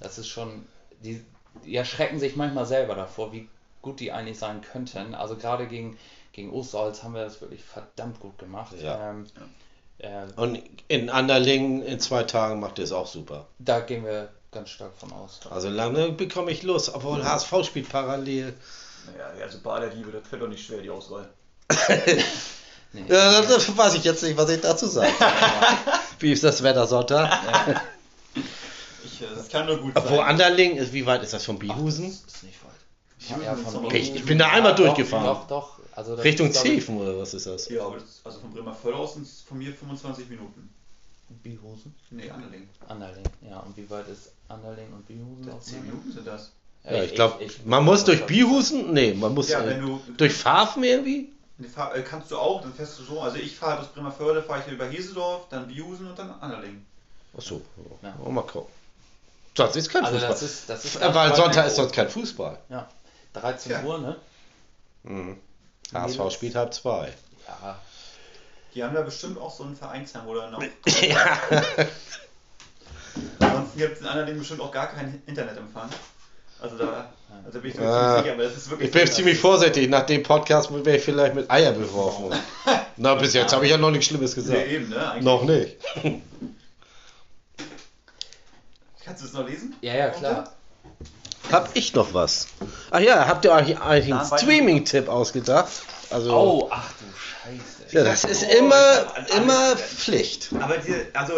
[0.00, 0.66] Das ist schon,
[1.02, 1.24] die,
[1.64, 3.48] die erschrecken sich manchmal selber davor, wie
[3.82, 5.14] gut die eigentlich sein könnten.
[5.14, 5.98] Also gerade gegen,
[6.32, 8.74] gegen Osterholz haben wir das wirklich verdammt gut gemacht.
[8.80, 9.10] Ja.
[9.10, 9.26] Ähm,
[9.98, 13.46] äh, Und in Anderlingen in zwei Tagen macht ihr es auch super.
[13.58, 15.40] da gehen wir ganz stark von aus.
[15.48, 18.54] Also lange bekomme ich Lust, obwohl HSV spielt parallel.
[19.06, 21.28] Naja, also bei aller Liebe, das fällt doch nicht schwer, die Auswahl.
[22.92, 23.04] Nee.
[23.08, 25.12] Ja, das, weiß ich jetzt nicht, was ich dazu sage.
[26.18, 27.40] Wie ist das Wetter Sonntag?
[29.04, 30.26] Ich, äh, das kann nur gut Obwohl sein.
[30.26, 32.06] Anderlingen, ist, wie weit ist das von Bihusen?
[32.06, 33.38] Das ist nicht weit.
[33.38, 35.24] Bihusen Ja, Ich, ich bin da einmal durchgefahren.
[35.24, 35.78] Doch, doch.
[35.94, 37.68] Also Richtung ich, Zeven oder was ist das?
[37.68, 40.70] Ja, aber das, also von Bremervörde aus sind es von mir 25 Minuten.
[41.42, 41.94] Bihusen?
[42.10, 42.68] Nee, Anderling.
[42.88, 43.60] Anderling, ja.
[43.60, 45.48] Und wie weit ist Anderling und Bihusen?
[45.50, 45.62] auseinander?
[45.62, 46.52] 10 Minuten sind das.
[46.84, 50.00] Ja, ich glaube, man muss durch Bihusen, nee, man muss Ja, äh, wenn du.
[50.16, 51.30] durch Pfaffen irgendwie.
[51.60, 53.20] Nee, fahr- äh, kannst du auch, dann fährst du so.
[53.20, 56.30] Also ich fahre halt aus Bremervörde, fahre ich hier über Hiesedorf, dann Bihusen und dann
[56.40, 56.84] Anderling.
[57.36, 57.60] Achso,
[58.02, 58.14] Ja.
[58.24, 58.72] oh, mal gucken.
[59.54, 60.30] Sonst ist kein Also Fußball.
[60.32, 62.58] das ist, das ist Äh, Weil Sonntag ist sonst kein Fußball.
[62.70, 62.88] Ja.
[63.34, 63.82] 13 Ja.
[63.82, 64.16] Uhr, ne?
[65.02, 65.36] Mhm.
[65.92, 66.34] HSV Mädels.
[66.34, 67.12] spielt halb zwei.
[67.46, 67.78] Ja.
[68.74, 70.62] Die haben da bestimmt auch so ein Vereinsheim oder noch.
[71.02, 71.38] ja.
[73.40, 75.90] Ansonsten gibt es in anderen Dingen bestimmt auch gar keinen Internetempfang.
[76.62, 77.10] Also da,
[77.46, 78.16] also bin ich mir Ah.
[78.16, 78.88] ziemlich sicher, aber das ist wirklich.
[78.88, 79.88] Ich bin ziemlich vorsichtig.
[79.88, 82.30] Nach dem Podcast wäre ich vielleicht mit Eier beworfen.
[82.96, 84.58] Na, bis jetzt habe ich ja noch nichts Schlimmes gesagt.
[84.58, 85.10] Ja, eben, ne?
[85.10, 85.24] Eigentlich.
[85.24, 85.76] Noch nicht.
[89.04, 89.74] Kannst du es noch lesen?
[89.80, 90.52] Ja, ja, klar.
[91.50, 92.46] Hab ich noch was?
[92.90, 94.24] Ach ja, habt ihr euch eigentlich einen.
[94.38, 95.70] Streaming-Tipp ausgedacht?
[96.10, 97.96] Also, Oh, ach du Scheiße.
[97.96, 99.06] ja, das ist Oh, immer,
[99.36, 99.76] immer.
[99.76, 100.50] Pflicht.
[100.60, 101.32] Aber die, also,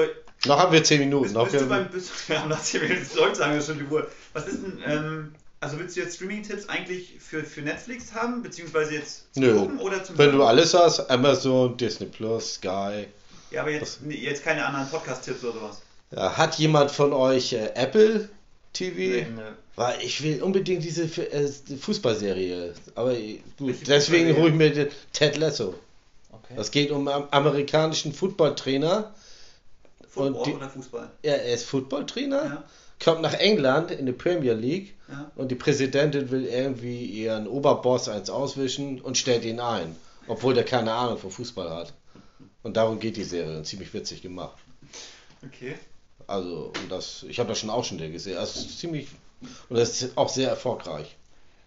[0.46, 1.22] Noch haben wir 10 Minuten.
[1.22, 3.60] bist, Noch bist du wir, beim, bist, wir haben nach 10 Minuten, Leute sagen ja
[3.62, 4.06] schon die Uhr.
[4.32, 8.94] Was ist denn, ähm, also willst du jetzt Streaming-Tipps eigentlich für, für Netflix haben, beziehungsweise
[8.94, 9.56] jetzt Nö.
[9.58, 10.48] gucken oder zum wenn du Hören?
[10.48, 13.06] alles hast, Amazon, Disney Plus, Sky.
[13.50, 15.82] Ja, aber jetzt, nee, jetzt keine anderen Podcast-Tipps oder sowas.
[16.10, 18.28] Ja, hat jemand von euch äh, Apple
[18.72, 18.96] TV?
[18.96, 19.26] Nee.
[19.76, 22.74] Weil ich will unbedingt diese äh, Fußballserie.
[22.94, 25.74] Aber gut, Welche deswegen hole ich mir den Ted Lasso.
[26.30, 26.54] Okay.
[26.56, 29.14] Es geht um einen amerikanischen Footballtrainer.
[30.08, 31.10] Football die- oder Fußball?
[31.22, 32.64] Er ist Footballtrainer, Ja,
[33.02, 35.30] kommt nach England in die Premier League ja.
[35.34, 39.96] und die Präsidentin will irgendwie ihren Oberboss eins auswischen und stellt ihn ein,
[40.28, 41.92] obwohl der keine Ahnung von Fußball hat.
[42.62, 44.56] Und darum geht die Serie und ziemlich witzig gemacht.
[45.44, 45.74] Okay.
[46.28, 48.38] Also, und das, ich habe das schon auch schon gesehen.
[48.38, 49.08] Also, es ist ziemlich,
[49.68, 51.16] und das ist auch sehr erfolgreich.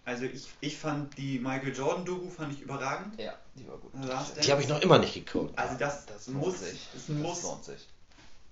[0.06, 3.20] Also ich, ich fand die Michael Jordan-Doku fand ich überragend.
[3.20, 3.90] Ja, die war gut.
[4.40, 5.58] Die habe ich noch immer nicht geguckt.
[5.58, 6.88] Also das, Das muss, lohnt sich.
[6.94, 7.40] ist ein Muss.
[7.40, 7.88] Das lohnt sich.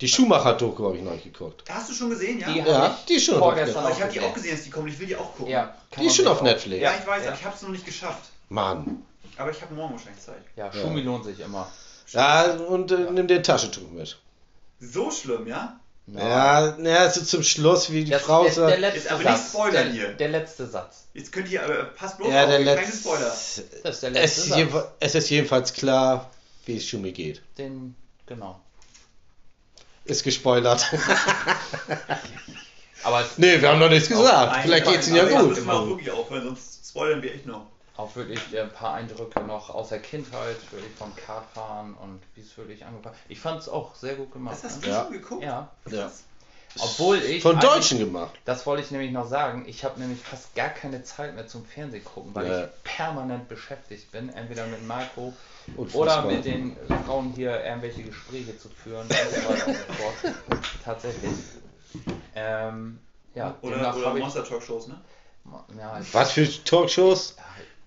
[0.00, 1.64] Die Schumacher-Doku habe ich noch nicht geguckt.
[1.70, 2.52] Hast du schon gesehen, ja?
[2.52, 3.38] Die Ja, die schon.
[3.38, 4.88] vorgestern Aber ich habe die auch gesehen, dass die kommen.
[4.88, 5.52] Ich will die auch gucken.
[5.52, 6.82] Ja, Die ist schon auf Netflix.
[6.82, 7.28] Ja, ich weiß, ja.
[7.30, 8.24] aber ich habe es noch nicht geschafft.
[8.48, 9.02] Mann.
[9.36, 10.42] Aber ich habe morgen wahrscheinlich Zeit.
[10.56, 11.70] Ja, Schumi lohnt sich immer.
[12.10, 14.18] Ja, und äh, nimm dir ein Taschentuch mit.
[14.80, 15.78] So schlimm, ja?
[16.06, 18.80] Ja, naja, so zum Schluss, wie die Das, Frau der, der sagt.
[18.80, 19.48] letzte Ist aber nicht Satz.
[19.52, 20.08] spoilern der, hier.
[20.12, 21.06] der letzte Satz.
[21.14, 22.96] Jetzt könnt ihr, aber passt bloß Ja, auf, der keine letzte.
[22.98, 23.20] Spoiler.
[23.20, 24.56] Das ist der Es letzte ist, Satz.
[24.58, 26.30] jedenfalls, es ist jedenfalls klar,
[26.66, 27.40] wie es Schumi geht.
[27.56, 27.94] Den,
[28.26, 28.60] genau.
[30.04, 30.84] Ist gespoilert.
[33.04, 34.52] Aber es nee, wir haben noch nichts gesagt.
[34.52, 35.48] Nein, Vielleicht nein, geht's ihnen ja gut.
[35.50, 37.66] müssen wir auch wirklich aufhören, sonst spoilern wir echt noch.
[37.96, 42.40] auch wirklich äh, ein paar Eindrücke noch aus der Kindheit, wirklich vom Kartfahren und wie
[42.40, 44.56] es wirklich angefangen Ich fand es auch sehr gut gemacht.
[44.62, 45.02] Das hast du Ja.
[45.04, 45.42] schon geguckt?
[45.44, 46.10] Ja, Ja.
[46.78, 47.42] Obwohl ich.
[47.42, 48.32] Von Deutschen gemacht.
[48.44, 49.64] Das wollte ich nämlich noch sagen.
[49.66, 52.64] Ich habe nämlich fast gar keine Zeit mehr zum Fernsehen gucken, weil Ja.
[52.64, 54.28] ich permanent beschäftigt bin.
[54.30, 55.32] Entweder mit Marco
[55.76, 59.92] Und oder mit den Frauen hier irgendwelche Gespräche zu führen und so weiter und so
[59.94, 60.34] fort.
[60.84, 61.32] Tatsächlich.
[62.34, 62.98] Ähm,
[63.34, 64.24] ja, Oder, demnach oder habe ich.
[64.24, 65.00] Monster Talk Shows, ne?
[65.78, 67.36] Ja, ich, Was für Talkshows?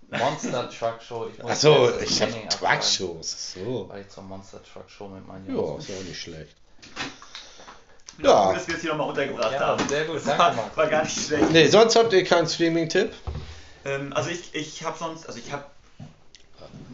[0.09, 1.27] Monster Truck Show.
[1.33, 3.53] Ich muss Achso, jetzt das ich habe Training absagen, Truckshows.
[3.53, 3.89] So.
[3.89, 5.83] Weil ich zur Monster Truck Show mit meinen Ja, Jungs.
[5.83, 6.55] ist ja auch nicht schlecht.
[8.17, 8.53] Gut, Ja.
[8.53, 9.87] dass wir es hier nochmal untergebracht Ja, haben.
[9.89, 10.77] sehr gut, danke, war, Marco.
[10.77, 11.51] war gar nicht schlecht.
[11.51, 13.11] Nee, sonst habt ihr keinen Streaming-Tipp?
[13.85, 15.63] Ähm, also ich, ich habe sonst, also ich habe.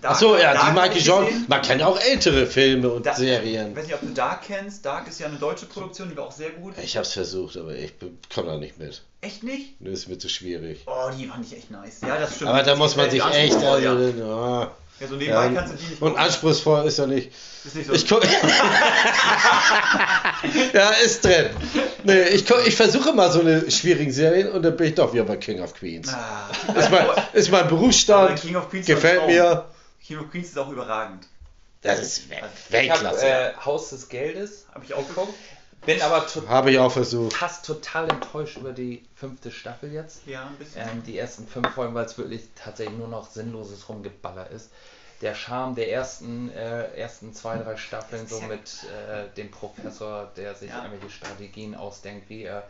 [0.01, 1.27] Achso, ja, die Michael ich Jordan.
[1.27, 1.45] gesehen.
[1.47, 3.73] Man kennt auch ältere Filme und Da- Ich Serien.
[3.73, 4.85] weiß nicht, ob du Dark kennst.
[4.85, 6.73] Dark ist ja eine deutsche Produktion, die war auch sehr gut.
[6.83, 7.93] Ich hab's versucht, aber ich
[8.33, 9.01] komme da nicht mit.
[9.21, 9.75] Echt nicht?
[9.79, 10.81] Das ist mir zu schwierig.
[10.87, 12.01] Oh, die fand ich echt nice.
[12.01, 12.49] Ja, das stimmt.
[12.49, 13.55] Aber da muss man Die sich echt.
[13.55, 13.93] Also, ja.
[13.93, 14.71] ja.
[14.99, 17.31] Ja, so nebenbei Ja, kannst du die nicht Und anspruchsvoll ist ja nicht.
[17.65, 17.93] Ist nicht so.
[17.93, 18.23] Ich guck,
[20.73, 21.49] ja, ist drin.
[22.03, 25.13] Nee, ich, guck, ich versuche mal so eine schwierigen Serien und dann bin ich doch
[25.13, 26.09] wieder bei King of Queens.
[26.13, 29.65] Ah, Ist mein, ist mein Berufsstand, King of Queens gefällt mir.
[30.05, 31.25] King of Queens ist auch überragend.
[31.81, 33.25] Das ist Ich habe Weltklasse.
[33.25, 35.33] äh, Haus des Geldes Habe ich auch geguckt.
[35.85, 37.33] Bin aber to Habe ich auch versucht.
[37.33, 40.25] fast total enttäuscht über die fünfte Staffel jetzt.
[40.25, 40.81] Ja, ein bisschen.
[40.87, 44.69] Ähm, die ersten fünf Folgen, weil es wirklich tatsächlich nur noch sinnloses Rumgeballer ist.
[45.21, 48.61] Der Charme der ersten, äh, ersten zwei, drei Staffeln, so ja- mit
[49.09, 50.83] äh, dem Professor, der sich Ja.
[50.83, 52.63] irgendwelche Strategien ausdenkt, wie er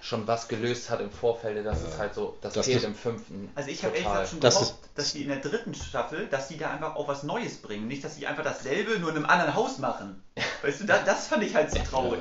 [0.00, 2.94] schon was gelöst hat im Vorfeld, das ist halt so, das, Das fehlt ist- im
[2.94, 3.50] fünften.
[3.54, 6.48] Also ich habe ehrlich gesagt schon Das gehofft, dass die in der dritten Staffel, dass
[6.48, 7.86] die da einfach auch was Neues bringen.
[7.86, 10.22] Nicht, dass die einfach dasselbe nur in einem anderen Haus machen.
[10.62, 12.20] Weißt du, das, das fand ich halt so traurig.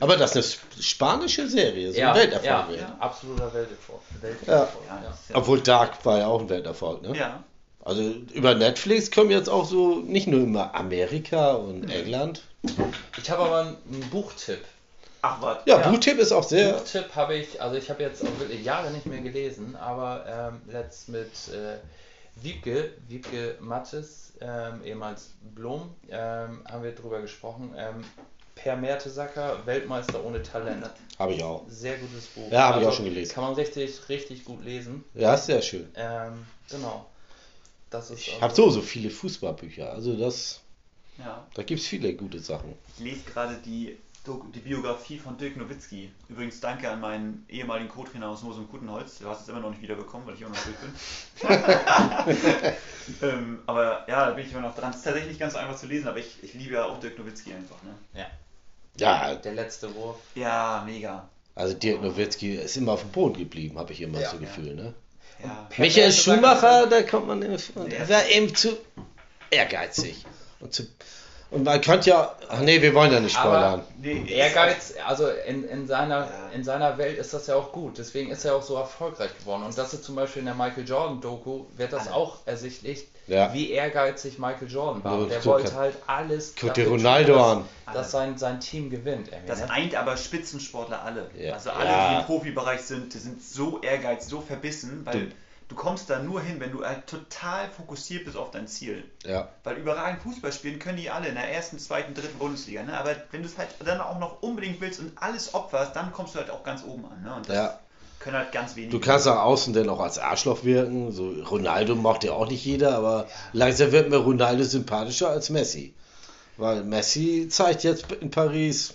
[0.00, 2.44] Aber das ist eine spanische Serie, so ja, ein Welterfolg.
[2.44, 2.80] ja, wird.
[2.80, 4.00] ja, absoluter Welterfolg.
[4.20, 5.14] Welterfolg Ja.
[5.34, 7.16] Obwohl Dark war ja auch ein Welterfolg, ne?
[7.16, 7.42] Ja.
[7.84, 8.02] Also
[8.34, 12.42] über Netflix kommen jetzt auch so nicht nur immer Amerika und England.
[13.16, 14.64] Ich habe aber einen Buchtipp.
[15.22, 15.58] Ach was.
[15.64, 15.88] Ja, Ja.
[15.88, 16.74] Buchtipp ist auch sehr.
[16.74, 20.72] Buchtipp habe ich, also ich habe jetzt auch wirklich Jahre nicht mehr gelesen, aber ähm,
[20.72, 21.78] letzt mit äh,
[22.42, 27.74] Wiebke, Wiebke Mattes, ähm, ehemals Blom, ähm, haben wir drüber gesprochen.
[27.76, 28.04] Ähm,
[28.54, 30.90] per Mertesacker, Weltmeister ohne Talent.
[31.18, 31.64] Habe ich auch.
[31.68, 32.50] Sehr gutes Buch.
[32.50, 33.32] Ja, habe ich auch schon gelesen.
[33.34, 35.04] Kann man richtig, richtig gut lesen.
[35.14, 35.88] Ja, ist sehr schön.
[35.94, 37.06] Ähm, genau.
[37.90, 39.92] Das ist Ich also- habe so, so viele Fußballbücher.
[39.92, 40.60] Also das,
[41.18, 41.46] Ja.
[41.54, 42.74] da gibt es viele gute Sachen.
[42.96, 43.96] Ich lese gerade die
[44.36, 46.10] die Biografie von Dirk Nowitzki.
[46.28, 49.18] Übrigens danke an meinen ehemaligen Co-Trainer aus Moos und Kutenholz.
[49.18, 52.72] Du hast es immer noch nicht wieder bekommen, weil ich immer noch durch bin.
[53.22, 54.90] ähm, aber ja, da bin ich immer noch dran.
[54.90, 57.52] Es ist tatsächlich ganz einfach zu lesen, aber ich, ich liebe ja auch Dirk Nowitzki
[57.52, 57.76] einfach.
[57.82, 57.94] Ne?
[58.14, 58.26] Ja.
[58.98, 60.16] Ja, Der letzte Wurf.
[60.34, 61.28] Ja, mega.
[61.54, 64.30] also Dirk Nowitzki ist immer auf dem Boden geblieben, habe ich immer Ja.
[64.30, 64.94] so Gefühl, ne?
[65.42, 65.68] Ja.
[65.78, 67.56] Michael Schumacher, da kommt man Nee.
[67.90, 68.76] der war eben zu
[69.50, 70.24] ehrgeizig.
[70.60, 70.82] Und, zu,
[71.50, 73.82] und man könnte ja, ach nee, wir wollen ja nicht Aber- spoilern.
[74.00, 76.30] Nee, Ehrgeiz, also in, in, seiner, Ja.
[76.54, 77.96] in seiner Welt ist das ja auch gut.
[77.98, 79.62] Deswegen ist er auch so erfolgreich geworden.
[79.62, 83.52] Und das ist zum Beispiel in der Michael Jordan-Doku, wird das auch ersichtlich, Ja.
[83.54, 85.26] wie ehrgeizig Michael Jordan war.
[85.26, 86.54] Der wollte halt alles.
[86.54, 87.64] Guck dir dafür tun, Ronaldo dass, an.
[87.94, 89.28] Dass sein, sein Team gewinnt.
[89.28, 89.70] irgendwie, Das ne?
[89.70, 91.30] eint aber Spitzensportler alle.
[91.38, 91.54] Ja.
[91.54, 92.10] Also alle, Ja.
[92.14, 95.32] die im Profibereich sind, die sind so ehrgeizig, so verbissen, weil Du-
[95.68, 99.04] du, kommst da nur hin, wenn du halt total fokussiert bist auf dein Ziel.
[99.24, 99.48] Ja.
[99.64, 102.82] Weil überragend Fußball spielen können die alle in der ersten, zweiten, dritten Bundesliga.
[102.82, 102.98] Ne?
[102.98, 106.34] Aber wenn du es halt dann auch noch unbedingt willst und alles opferst, dann kommst
[106.34, 107.22] du halt auch ganz oben an.
[107.22, 107.34] Ne?
[107.34, 107.78] Und das Ja.
[108.18, 108.92] können halt ganz wenige.
[108.92, 111.12] Du kannst nach außen denn auch als Arschloch wirken.
[111.12, 115.94] So Ronaldo macht ja auch nicht jeder, aber langsam wird mir Ronaldo sympathischer als Messi.
[116.56, 118.94] Weil Messi zeigt jetzt in Paris,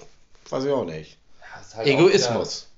[0.50, 1.18] weiß ich auch nicht.
[1.40, 2.68] Ja, halt Egoismus.
[2.68, 2.73] Auch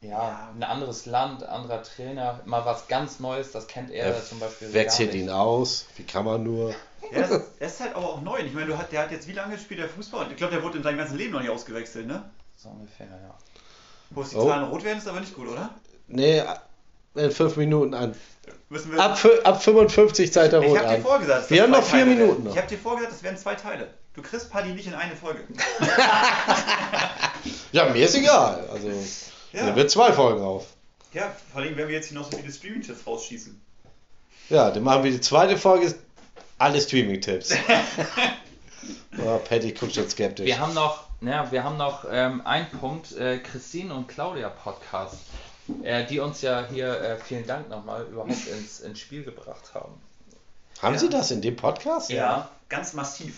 [0.00, 4.38] ja, ein anderes Land, anderer Trainer, mal was ganz Neues, das kennt er, Er zum
[4.40, 4.72] Beispiel.
[4.72, 5.86] Wechselt ihn aus.
[5.96, 6.70] Wie kann man nur?
[7.12, 8.38] Ja, das, das ist halt aber auch neu.
[8.38, 10.30] Ich meine, du hat, der hat jetzt wie lange spielt der Fußball?
[10.30, 12.22] Ich glaube, der wurde in seinem ganzen Leben noch nicht ausgewechselt, ne?
[12.56, 13.34] So ungefähr, ja.
[14.10, 14.48] Wo es die Oh.
[14.48, 15.70] Zahlen rot werden, ist aber nicht gut, oder?
[16.06, 16.42] Nee,
[17.14, 18.14] in fünf Minuten an.
[18.68, 19.00] Müssen wir.
[19.00, 21.02] Ab, ab 55 zeigt er ich rot habe dir an.
[21.02, 22.52] vorgesagt, dass Wir das haben zwei noch vier Teile Minuten noch.
[22.52, 23.88] Ich habe dir vorgesagt, das werden zwei Teile.
[24.14, 25.40] Du kriegst Paddy nicht in eine Folge.
[27.72, 28.66] Ja, mir ist egal.
[28.72, 28.90] Also,
[29.52, 29.66] Ja.
[29.66, 30.66] da wird zwei Folgen auf.
[31.12, 33.60] Ja, vor allem, wenn wir jetzt hier noch so viele Streaming-Tipps rausschießen.
[34.50, 35.94] Ja, dann machen wir die zweite Folge.
[36.58, 37.52] Alle Streaming-Tipps.
[39.18, 40.46] oh, Patty guckt schon skeptisch.
[40.46, 45.16] Wir haben noch, ja, wir haben noch ähm, einen Punkt, äh, Christine und Claudia Podcast,
[45.82, 49.94] äh, die uns ja hier, äh, vielen Dank nochmal, überhaupt ins, ins Spiel gebracht haben.
[50.82, 51.00] haben Ja.
[51.00, 52.10] Sie das in dem Podcast?
[52.10, 52.50] Ja.
[52.68, 53.34] Ganz massiv.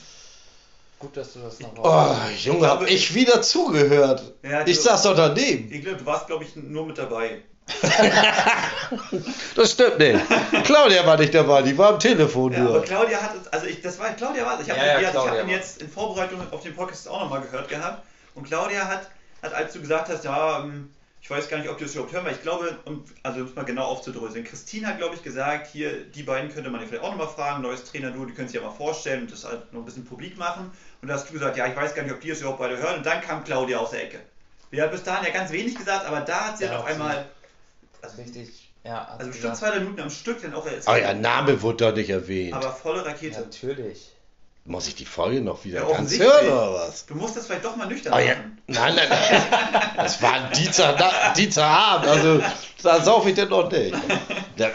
[1.00, 4.34] Gut, dass du das noch Oh, Junge, hab glaube, ich wieder zugehört.
[4.42, 5.72] Ja, ich du- saß doch daneben.
[5.72, 7.42] Ich glaube, du warst, glaube ich, nur mit dabei.
[9.54, 10.20] Das stimmt nicht.
[10.64, 12.82] Claudia war nicht dabei, die war am Telefon Ja, aber nur.
[12.82, 14.66] Claudia hat uns, also ich, das war Claudia war es.
[14.66, 17.40] Ich habe Ja, ja, ich hab ihn jetzt in Vorbereitung auf den Podcast auch nochmal
[17.40, 18.04] gehört gehabt.
[18.34, 19.08] Und Claudia hat,
[19.42, 20.90] hat, als du gesagt hast, ja, ähm,
[21.22, 23.46] ich weiß gar nicht, ob du das überhaupt hören, weil ich glaube, um, also um
[23.46, 26.86] es mal genau aufzudröseln, Christine hat, glaube ich, gesagt, hier, die beiden könnte man ja
[26.86, 29.72] vielleicht auch nochmal fragen, neues Trainer-Duo, die können sich ja mal vorstellen und das halt
[29.72, 30.72] noch ein bisschen publik machen.
[31.02, 32.76] Und da hast du gesagt, ja, ich weiß gar nicht, ob die es überhaupt beide
[32.76, 32.98] hören.
[32.98, 34.20] Und dann kam Claudia aus der Ecke.
[34.72, 36.86] Die hat bis dahin ja ganz wenig gesagt, aber da hat sie Ja, halt auf
[36.86, 37.26] einmal,
[38.18, 40.86] richtig, ja, also bestimmt gesagt, zwei drei Minuten am Stück dann auch erzählt.
[40.86, 42.54] Euer Name wurde doch nicht erwähnt.
[42.54, 43.40] Aber volle Rakete.
[43.40, 44.12] natürlich.
[44.66, 47.06] Muss ich die Folge noch wieder Ja, ganz hören oder was?
[47.06, 48.34] Du musst das vielleicht doch mal nüchtern ja.
[48.34, 48.58] machen.
[48.66, 49.42] Nein, nein, nein.
[49.96, 52.42] Das war ein Dienstag, Dienstagabend, also
[52.82, 53.94] da saufe ich denn noch nicht.
[54.58, 54.70] Der,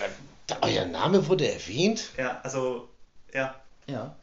[0.49, 2.09] der, euer Name wurde erwähnt?
[2.17, 2.89] Ja, also,
[3.33, 3.53] ja.
[3.85, 4.15] Ja.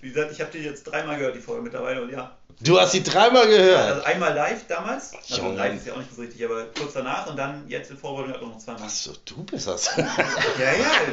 [0.00, 2.36] Wie gesagt, ich habe die jetzt dreimal gehört, die Folge mittlerweile, und ja.
[2.62, 3.78] Du hast sie dreimal gehört.
[3.90, 5.56] Also einmal live damals, also Junge.
[5.56, 8.34] live ist ja auch nicht so richtig, aber kurz danach und dann jetzt in Vorbereitung
[8.34, 8.82] halt auch noch zweimal.
[8.82, 9.96] Achso, du bist das.
[9.96, 10.10] Ja, ja,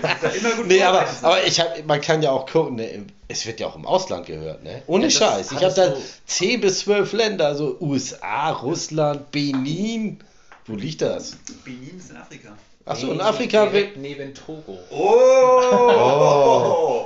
[0.02, 2.76] das ist ja immer gut nee, aber, aber ich hab, man kann ja auch gucken,
[2.76, 4.82] ne, es wird ja auch im Ausland gehört, ne?
[4.88, 5.52] Ohne Ja, Scheiß.
[5.54, 10.20] Ich habe da du- 10 bis 12 Länder, also USA, Russland, Benin.
[10.66, 11.38] Wo liegt das?
[11.64, 12.50] Benin ist in Afrika.
[12.88, 13.66] Achso, in Afrika.
[13.66, 14.80] direkt neben Togo.
[14.92, 16.28] Oh!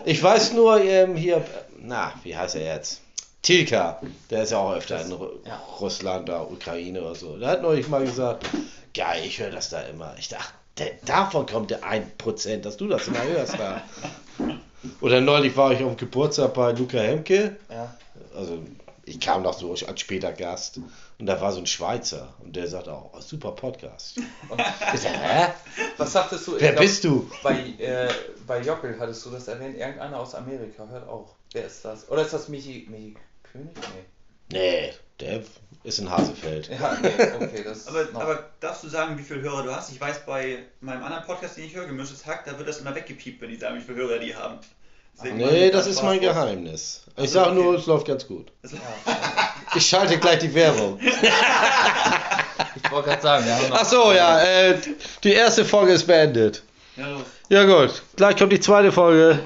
[0.06, 1.44] Ich weiß nur, ähm, hier,
[1.80, 3.02] na, wie heißt er jetzt?
[3.42, 5.60] Tilka, der ist ja auch öfter in Ru ja.
[5.80, 7.38] Russland, da Ukraine oder so.
[7.38, 8.46] Der hat neulich mal gesagt,
[8.94, 10.14] geil, ich höre das da immer.
[10.20, 13.82] Ich dachte, der, davon kommt der 1%, dass du das immer hörst da.
[15.02, 17.56] Oder neulich war ich auf dem Geburtstag bei Luca Hemke.
[17.70, 17.96] Ja.
[18.36, 18.60] Also
[19.06, 20.80] ich kam noch so als später Gast.
[21.22, 22.34] Und da war so ein Schweizer.
[22.40, 24.18] Und der sagt auch, oh, super Podcast.
[24.50, 24.60] Und
[24.94, 25.52] Ich sag, hä?
[25.98, 26.56] was sagtest du?
[26.56, 27.30] Ich Wer glaub, bist du?
[27.44, 28.10] Bei, äh,
[28.48, 31.36] bei Jockel hattest du das erwähnt, irgendeiner aus Amerika hört auch.
[31.54, 32.10] Wer ist das?
[32.10, 33.70] Oder ist das Michi, Michi König?
[34.50, 34.52] Nee.
[34.52, 35.44] Nee, der
[35.84, 36.70] ist in Hasefeld.
[36.70, 38.20] Ja, nee, okay, das Aber, noch.
[38.20, 39.92] aber darfst du sagen, wie viele Hörer du hast?
[39.92, 42.96] Ich weiß, bei meinem anderen Podcast, den ich höre, Gemischtes Hack, da wird das immer
[42.96, 44.58] weggepiept, wenn die sagen, wie viele Hörer die haben.
[45.18, 46.20] Deswegen Nee, das ist mein.
[46.20, 47.02] Geheimnis.
[47.16, 47.78] Ich Also, sage nur, okay.
[47.80, 48.52] es läuft ganz gut.
[48.64, 48.70] Ja,
[49.76, 51.00] Ich schalte gleich die Werbung.
[51.02, 53.78] ich wollte gerade sagen, wir haben noch.
[53.80, 54.78] Ach so, ja, äh,
[55.24, 56.64] die erste Folge ist beendet.
[57.50, 59.40] Ja gut, gleich kommt die zweite Folge.